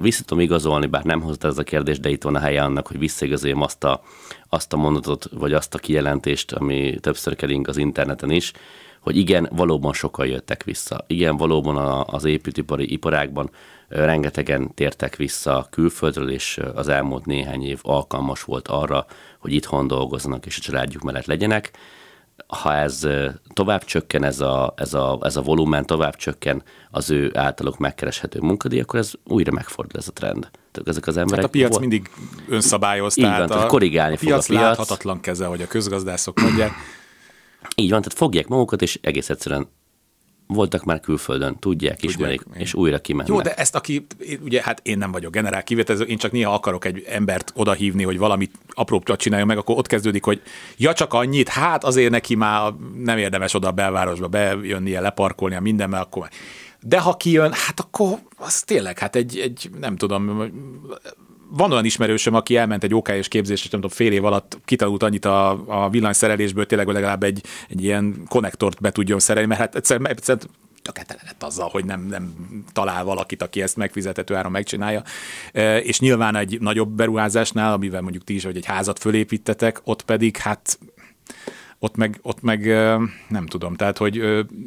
[0.01, 2.87] vissza tudom igazolni, bár nem hozta ez a kérdés, de itt van a helye annak,
[2.87, 4.01] hogy visszaigazoljam azt a,
[4.49, 8.51] azt a mondatot, vagy azt a kijelentést, ami többször kering az interneten is,
[9.07, 11.03] hogy igen, valóban sokan jöttek vissza.
[11.07, 13.49] Igen, valóban az építőipari iparágban
[13.87, 19.05] rengetegen tértek vissza külföldről, és az elmúlt néhány év alkalmas volt arra,
[19.39, 21.71] hogy itthon dolgozzanak és a családjuk mellett legyenek.
[22.47, 23.07] Ha ez
[23.53, 28.39] tovább csökken, ez a, ez a, ez a volumen tovább csökken az ő általuk megkereshető
[28.41, 30.49] munkadíj, akkor ez újra megfordul ez a trend.
[30.71, 31.45] Tehát ezek az emberek...
[31.45, 31.81] Hát a piac volt...
[31.81, 32.09] mindig
[32.49, 34.63] önszabalyoz, Így tehát van, a, korrigálni a fog piac a piac.
[34.63, 36.71] láthatatlan keze, hogy a közgazdászok mondják.
[37.75, 39.67] Így van, tehát fogják magukat, és egész egyszerűen
[40.47, 42.61] voltak már külföldön, tudják, tudják ismerik, én.
[42.61, 43.29] és újra kimennek.
[43.29, 44.05] Jó, de ezt aki,
[44.41, 48.17] ugye hát én nem vagyok generál kivételező, én csak néha akarok egy embert odahívni, hogy
[48.17, 50.41] valamit apróbbat csináljon meg, akkor ott kezdődik, hogy
[50.77, 55.89] ja csak annyit, hát azért neki már nem érdemes oda a belvárosba bejönnie, leparkolnia, minden,
[55.89, 56.29] mert akkor
[56.81, 60.51] de ha kijön, hát akkor az tényleg, hát egy, egy nem tudom,
[61.49, 65.03] van olyan ismerősöm, aki elment egy ok képzésre, és nem tudom, fél év alatt kitanult
[65.03, 69.75] annyit a, a villanyszerelésből, tényleg legalább egy, egy ilyen konnektort be tudjon szerelni, mert hát
[69.75, 70.49] egyszerűen, egyszerűen
[70.81, 72.33] tökéletlen lett azzal, hogy nem, nem
[72.73, 75.03] talál valakit, aki ezt megfizethető áron megcsinálja.
[75.51, 80.01] E, és nyilván egy nagyobb beruházásnál, amivel mondjuk ti is, hogy egy házat fölépítetek, ott
[80.01, 80.79] pedig hát
[81.79, 82.65] ott meg, ott meg
[83.27, 84.21] nem tudom, tehát hogy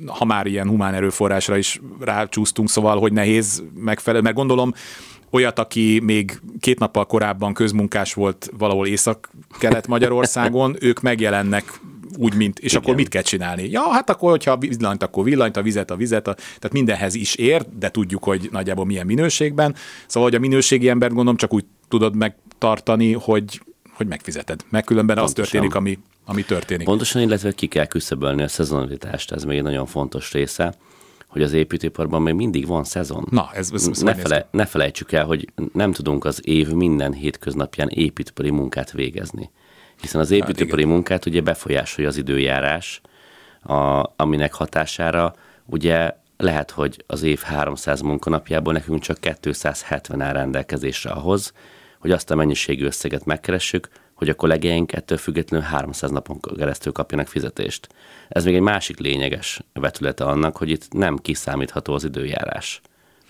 [0.07, 4.74] ha már ilyen humán erőforrásra is rácsúsztunk, szóval hogy nehéz megfelelő, mert gondolom
[5.31, 11.81] olyat, aki még két nappal korábban közmunkás volt valahol Észak-Kelet-Magyarországon, ők megjelennek
[12.16, 12.83] úgy, mint, és Igen.
[12.83, 13.70] akkor mit kell csinálni?
[13.70, 17.35] Ja, hát akkor, hogyha villanyt, akkor villanyt, a vizet, a vizet, a, tehát mindenhez is
[17.35, 19.74] ér, de tudjuk, hogy nagyjából milyen minőségben.
[20.07, 23.61] Szóval, hogy a minőségi embert gondolom csak úgy tudod megtartani, hogy,
[23.93, 24.61] hogy megfizeted.
[24.68, 25.45] Meg különben Pontosan.
[25.45, 26.87] az történik, ami, ami történik.
[26.87, 30.74] Pontosan, illetve ki kell küszöbölni a szezonalitást, ez még egy nagyon fontos része
[31.31, 33.26] hogy az építőiparban még mindig van szezon.
[33.31, 37.12] Na, ez, ez, ez ne, fele, ne felejtsük el, hogy nem tudunk az év minden
[37.12, 39.51] hétköznapján építőipari munkát végezni.
[40.01, 43.01] Hiszen az építőipari hát, munkát ugye befolyásolja az időjárás,
[43.62, 45.35] a, aminek hatására
[45.66, 51.53] ugye lehet, hogy az év 300 munkanapjából nekünk csak 270 áll rendelkezésre ahhoz,
[51.99, 53.89] hogy azt a mennyiségű összeget megkeressük,
[54.20, 57.88] hogy a kollégáink ettől függetlenül 300 napon keresztül kapjanak fizetést.
[58.28, 62.80] Ez még egy másik lényeges vetülete annak, hogy itt nem kiszámítható az időjárás.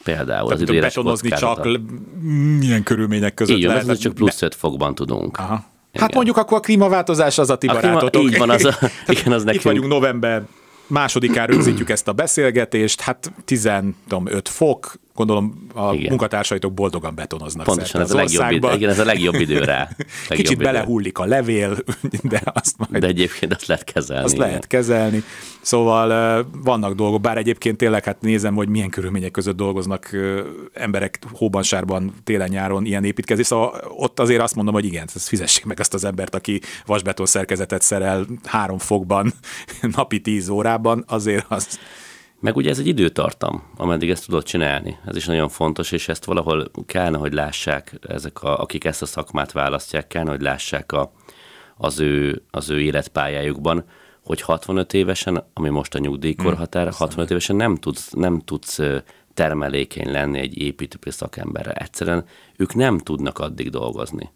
[0.05, 1.69] Például Tehát az időjárás betonozni csak
[2.59, 4.01] milyen körülmények között Így, lehet.
[4.01, 5.39] csak plusz 5 fokban tudunk.
[5.39, 5.65] Aha.
[5.95, 8.11] Hát mondjuk akkor a klímaváltozás az a ti a barátotok.
[8.11, 8.75] Klíma, így van, az a,
[9.13, 9.55] igen, az nekünk.
[9.55, 10.43] Itt vagyunk november
[10.87, 13.95] másodikán rögzítjük ezt a beszélgetést, hát 15
[14.45, 16.09] fok, gondolom a igen.
[16.09, 19.79] munkatársaitok boldogan betonoznak Pontosan, ez a, legjobb idő, igen, ez a legjobb idő rá.
[19.89, 20.65] Legjobb Kicsit idő.
[20.65, 21.77] belehullik a levél,
[22.23, 22.99] de azt majd...
[22.99, 24.25] De egyébként azt lehet kezelni.
[24.25, 24.47] Azt igen.
[24.47, 25.23] lehet kezelni.
[25.61, 30.17] Szóval vannak dolgok, bár egyébként tényleg hát nézem, hogy milyen körülmények között dolgoznak
[30.73, 33.47] emberek hóban, sárban, télen-nyáron ilyen építkezés.
[33.47, 37.27] Szóval ott azért azt mondom, hogy igen, ezt fizessék meg azt az embert, aki vasbeton
[37.27, 39.33] szerkezetet szerel három fokban,
[39.97, 41.79] napi tíz órában, azért az
[42.41, 44.99] meg ugye ez egy időtartam, ameddig ezt tudod csinálni.
[45.07, 49.07] Ez is nagyon fontos, és ezt valahol kellene, hogy lássák ezek, a, akik ezt a
[49.07, 51.13] szakmát választják, kellene, hogy lássák a,
[51.77, 53.85] az, ő, az ő életpályájukban,
[54.25, 58.81] hogy 65 évesen, ami most a nyugdíjkorhatár, hmm, 65 évesen nem tudsz, nem tudsz
[59.35, 61.73] termelékeny lenni egy építőipari szakemberre.
[61.73, 62.25] Egyszerűen
[62.57, 64.31] ők nem tudnak addig dolgozni.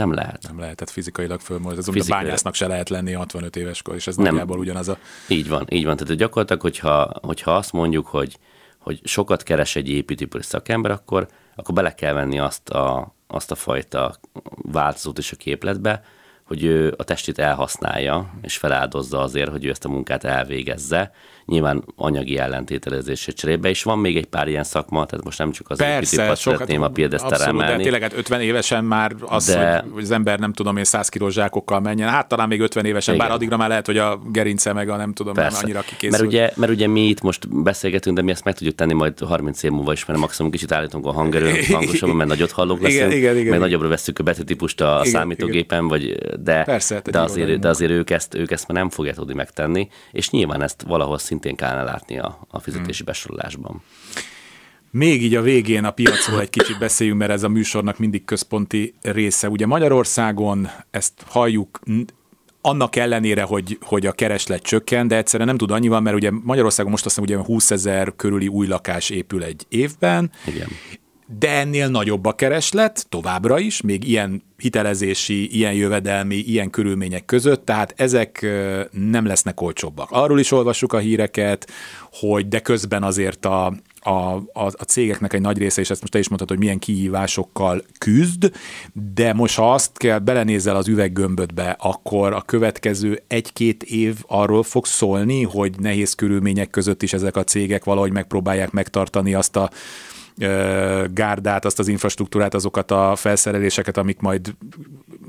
[0.00, 0.42] Nem lehet.
[0.42, 1.78] Nem lehet, tehát fizikailag fölmozdul.
[1.78, 2.18] Ez Fizikai...
[2.18, 4.26] a bányásznak se lehet lenni 65 éveskor, és ez nem.
[4.26, 4.98] nagyjából ugyanaz a...
[5.28, 5.96] Így van, így van.
[5.96, 8.38] Tehát gyakorlatilag, hogyha, hogyha azt mondjuk, hogy,
[8.78, 13.54] hogy sokat keres egy építőipari szakember, akkor, akkor bele kell venni azt a, azt a
[13.54, 14.14] fajta
[14.62, 16.02] változót is a képletbe,
[16.44, 21.12] hogy ő a testét elhasználja, és feláldozza azért, hogy ő ezt a munkát elvégezze.
[21.50, 25.70] Nyilván anyagi ellentételezésre cserébe, és van még egy pár ilyen szakma, tehát most nem csak
[25.70, 27.76] az Persze, szeretném a piedesztára emelni.
[27.76, 29.84] De tényleg hát 50 évesen már az, de...
[29.92, 33.14] hogy az ember nem tudom én 100 kilós zsákokkal menjen, hát talán még 50 évesen,
[33.14, 33.26] Igen.
[33.26, 36.10] bár addigra már lehet, hogy a gerince meg a nem tudom, nem annyira kikészül.
[36.10, 39.18] Mert ugye, mert ugye mi itt most beszélgetünk, de mi ezt meg tudjuk tenni majd
[39.18, 43.12] 30 év múlva is, mert maximum kicsit állítunk a hangerő, hangosabban, mert nagyot hallunk leszünk,
[43.12, 45.88] igen, igen, igen, meg nagyobbra veszük a betűtípust a igen, számítógépen, igen.
[45.88, 49.34] vagy de, Persze, de, azért, de azért ők ezt, ők ezt már nem fogják tudni
[49.34, 53.06] megtenni, és nyilván ezt valahol szintén kellene látni a, a fizetési hmm.
[53.06, 53.82] besorolásban.
[54.90, 58.94] Még így a végén a piacról egy kicsit beszéljünk, mert ez a műsornak mindig központi
[59.02, 59.48] része.
[59.48, 61.80] Ugye Magyarországon ezt halljuk
[62.60, 66.90] annak ellenére, hogy, hogy a kereslet csökken, de egyszerűen nem tud annyival, mert ugye Magyarországon
[66.90, 70.68] most azt hiszem, ugye 20 ezer körüli új lakás épül egy évben, Igen
[71.38, 77.64] de ennél nagyobb a kereslet továbbra is, még ilyen hitelezési, ilyen jövedelmi, ilyen körülmények között,
[77.64, 78.46] tehát ezek
[78.90, 80.10] nem lesznek olcsóbbak.
[80.10, 81.70] Arról is olvassuk a híreket,
[82.12, 83.66] hogy de közben azért a,
[84.00, 86.78] a, a, a cégeknek egy nagy része, és ezt most te is mondtad, hogy milyen
[86.78, 88.52] kihívásokkal küzd,
[89.14, 94.86] de most ha azt kell belenézel az üveggömbödbe, akkor a következő egy-két év arról fog
[94.86, 99.70] szólni, hogy nehéz körülmények között is ezek a cégek valahogy megpróbálják megtartani azt a
[101.12, 104.54] gárdát, azt az infrastruktúrát, azokat a felszereléseket, amik majd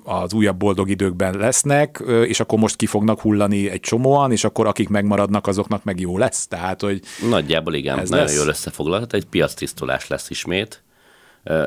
[0.03, 4.67] az újabb boldog időkben lesznek, és akkor most ki fognak hullani egy csomóan, és akkor
[4.67, 6.47] akik megmaradnak, azoknak meg jó lesz.
[6.47, 8.35] Tehát, hogy Nagyjából igen, ez nagyon lesz.
[8.35, 10.83] jól összefoglalhat, egy piactisztulás lesz ismét.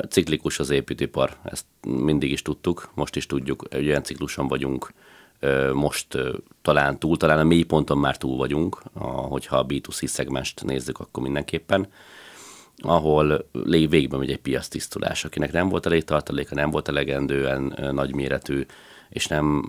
[0.09, 4.93] Ciklikus az építőipar, ezt mindig is tudtuk, most is tudjuk, egy olyan cikluson vagyunk,
[5.73, 6.07] most
[6.61, 8.81] talán túl, talán a mélyponton már túl vagyunk,
[9.29, 11.87] hogyha a B2C szegmest nézzük, akkor mindenképpen
[12.77, 13.49] ahol
[13.89, 18.65] végben megy egy piac tisztulás, akinek nem volt elég tartaléka, nem volt elegendően nagyméretű,
[19.09, 19.63] és nem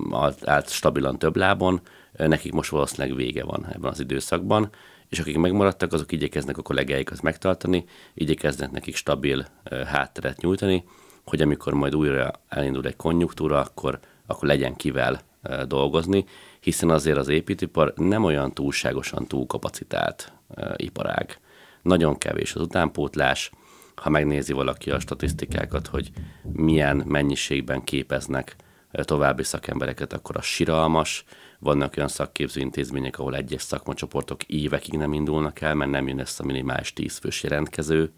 [0.45, 1.81] állt stabilan több lábon,
[2.13, 4.71] nekik most valószínűleg vége van ebben az időszakban,
[5.09, 7.85] és akik megmaradtak, azok igyekeznek a kollégáikat megtartani,
[8.15, 9.47] igyekeznek nekik stabil
[9.87, 10.85] hátteret nyújtani,
[11.25, 15.21] hogy amikor majd újra elindul egy konjunktúra, akkor, akkor legyen kivel
[15.67, 16.25] dolgozni,
[16.61, 20.33] hiszen azért az építőipar nem olyan túlságosan túlkapacitált
[20.77, 21.39] iparág
[21.87, 23.51] nagyon kevés az utánpótlás,
[23.95, 26.11] ha megnézi valaki a statisztikákat, hogy
[26.53, 28.57] milyen mennyiségben képeznek
[28.91, 31.25] további szakembereket, akkor a siralmas.
[31.59, 36.43] Vannak olyan szakképző intézmények, ahol egyes szakmacsoportok évekig nem indulnak el, mert nem jön össze
[36.43, 38.13] a minimális tízfős jelentkező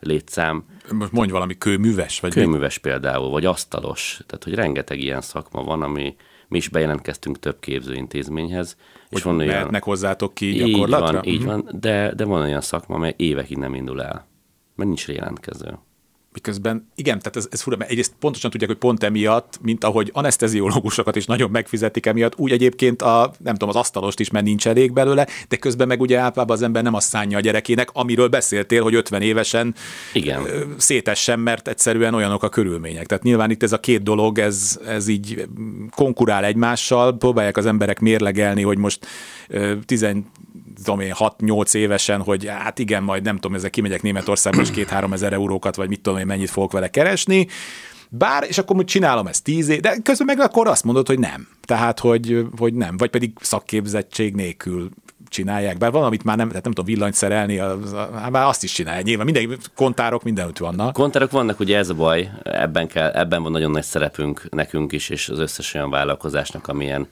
[0.00, 0.64] létszám.
[0.92, 2.20] Most mondj valami kőműves?
[2.20, 2.90] Vagy kőműves mi?
[2.90, 4.20] például, vagy asztalos.
[4.26, 6.16] Tehát, hogy rengeteg ilyen szakma van, ami
[6.52, 8.76] mi is bejelentkeztünk több képzőintézményhez.
[9.08, 9.54] Hogy és van olyan...
[9.54, 11.20] mehetnek hozzátok ki gyakorlatra?
[11.24, 11.68] Így van, így mhm.
[11.70, 14.26] van de, de van olyan szakma, amely évekig nem indul el,
[14.74, 15.78] mert nincs jelentkező.
[16.32, 20.10] Miközben, igen, tehát ez, ez fura, mert egyrészt pontosan tudják, hogy pont emiatt, mint ahogy
[20.12, 24.66] anesteziológusokat is nagyon megfizetik emiatt, úgy egyébként a, nem tudom, az asztalost is, mert nincs
[24.66, 28.28] elég belőle, de közben meg ugye általában az ember nem azt szánja a gyerekének, amiről
[28.28, 29.74] beszéltél, hogy 50 évesen
[30.12, 30.46] igen.
[30.76, 33.06] szétessen, mert egyszerűen olyanok a körülmények.
[33.06, 35.46] Tehát nyilván itt ez a két dolog, ez, ez így
[35.90, 39.06] konkurál egymással, próbálják az emberek mérlegelni, hogy most
[39.86, 40.02] 10
[40.84, 45.12] tudom én, 6-8 évesen, hogy hát igen, majd nem tudom, ezek kimegyek Németországba, és két-három
[45.12, 47.46] ezer eurókat, vagy mit tudom én, mennyit fogok vele keresni,
[48.14, 51.48] bár, és akkor csinálom ezt tíz év, de közben meg akkor azt mondod, hogy nem.
[51.60, 52.96] Tehát, hogy, hogy nem.
[52.96, 54.90] Vagy pedig szakképzettség nélkül
[55.28, 58.72] csinálják, bár valamit már nem, tehát nem tudom villanyt szerelni, az, az, már azt is
[58.72, 59.04] csinálják.
[59.04, 60.92] Nyilván minden kontárok mindenütt vannak.
[60.92, 65.08] Kontárok vannak, ugye ez a baj, ebben, kell, ebben van nagyon nagy szerepünk nekünk is,
[65.08, 67.08] és az összes olyan vállalkozásnak, amilyen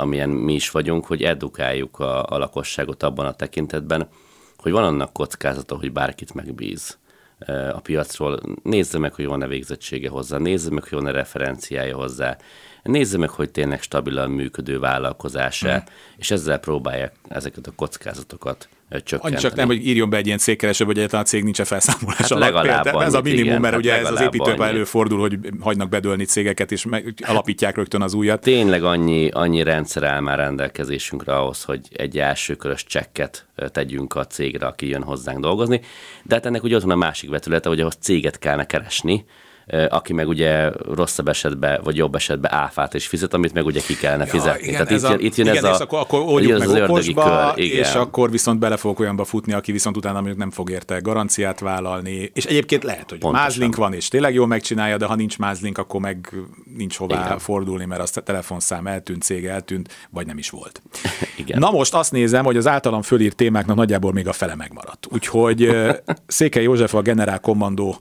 [0.00, 4.08] amilyen mi is vagyunk, hogy edukáljuk a, a lakosságot abban a tekintetben,
[4.56, 6.98] hogy van annak kockázata, hogy bárkit megbíz
[7.72, 12.36] a piacról, nézze meg, hogy van-e végzettsége hozzá, nézze meg, hogy van-e referenciája hozzá,
[12.82, 15.92] nézze meg, hogy tényleg stabilan működő vállalkozása, mm.
[16.16, 19.32] és ezzel próbálják ezeket a kockázatokat csökkenteni.
[19.32, 22.18] Annyi csak nem, hogy írjon be egy ilyen cégkereső, hogy egyáltalán a cég nincs felszámolás
[22.18, 23.02] hát alatt.
[23.02, 26.72] Ez a minimum, igen, mert hát ugye ez az építőben előfordul, hogy hagynak bedölni cégeket,
[26.72, 28.40] és meg, alapítják rögtön az újat.
[28.40, 34.66] Tényleg annyi, annyi rendszer áll már rendelkezésünkre ahhoz, hogy egy elsőkörös csekket tegyünk a cégre,
[34.66, 35.80] aki jön hozzánk dolgozni.
[36.22, 39.24] De hát ennek ugye ott van a másik vetülete, hogy ahhoz céget kellene keresni,
[39.88, 43.96] aki meg ugye rosszabb esetben, vagy jobb esetben áfát is fizet, amit meg ugye ki
[43.96, 44.66] kellene fizetni.
[44.66, 46.74] Ja, igen, Tehát itt, a, itt jön igen, ez a, akkor, akkor oldjuk meg az
[46.74, 47.78] okosba, kör, igen.
[47.78, 51.60] és akkor viszont bele fogok olyanba futni, aki viszont utána mondjuk nem fog érte garanciát
[51.60, 52.30] vállalni.
[52.34, 53.46] És egyébként lehet, hogy Pontosan.
[53.46, 56.34] mázlink van, és tényleg jól megcsinálja, de ha nincs mázlink, akkor meg
[56.76, 57.38] nincs hová igen.
[57.38, 60.82] fordulni, mert az a telefonszám eltűnt, cég eltűnt, vagy nem is volt.
[61.36, 61.58] igen.
[61.58, 65.06] Na most azt nézem, hogy az általam fölírt témáknak nagyjából még a fele megmaradt.
[65.10, 65.70] Úgyhogy
[66.26, 67.98] Székely József a Generál Kommandó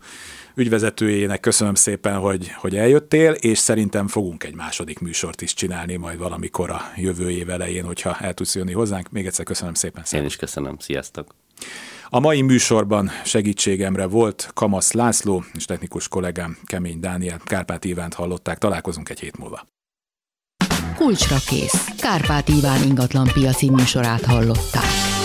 [0.57, 6.17] ügyvezetőjének köszönöm szépen, hogy, hogy eljöttél, és szerintem fogunk egy második műsort is csinálni majd
[6.17, 9.11] valamikor a jövő év elején, hogyha el tudsz jönni hozzánk.
[9.11, 10.03] Még egyszer köszönöm szépen.
[10.11, 10.75] Én is köszönöm.
[10.79, 11.35] Sziasztok!
[12.09, 17.39] A mai műsorban segítségemre volt Kamasz László és technikus kollégám Kemény Dániel.
[17.43, 19.67] Kárpát Ivánt hallották, találkozunk egy hét múlva.
[20.95, 21.85] Kulcsra kész.
[21.99, 25.16] Kárpát Iván ingatlan piaci műsorát hallották.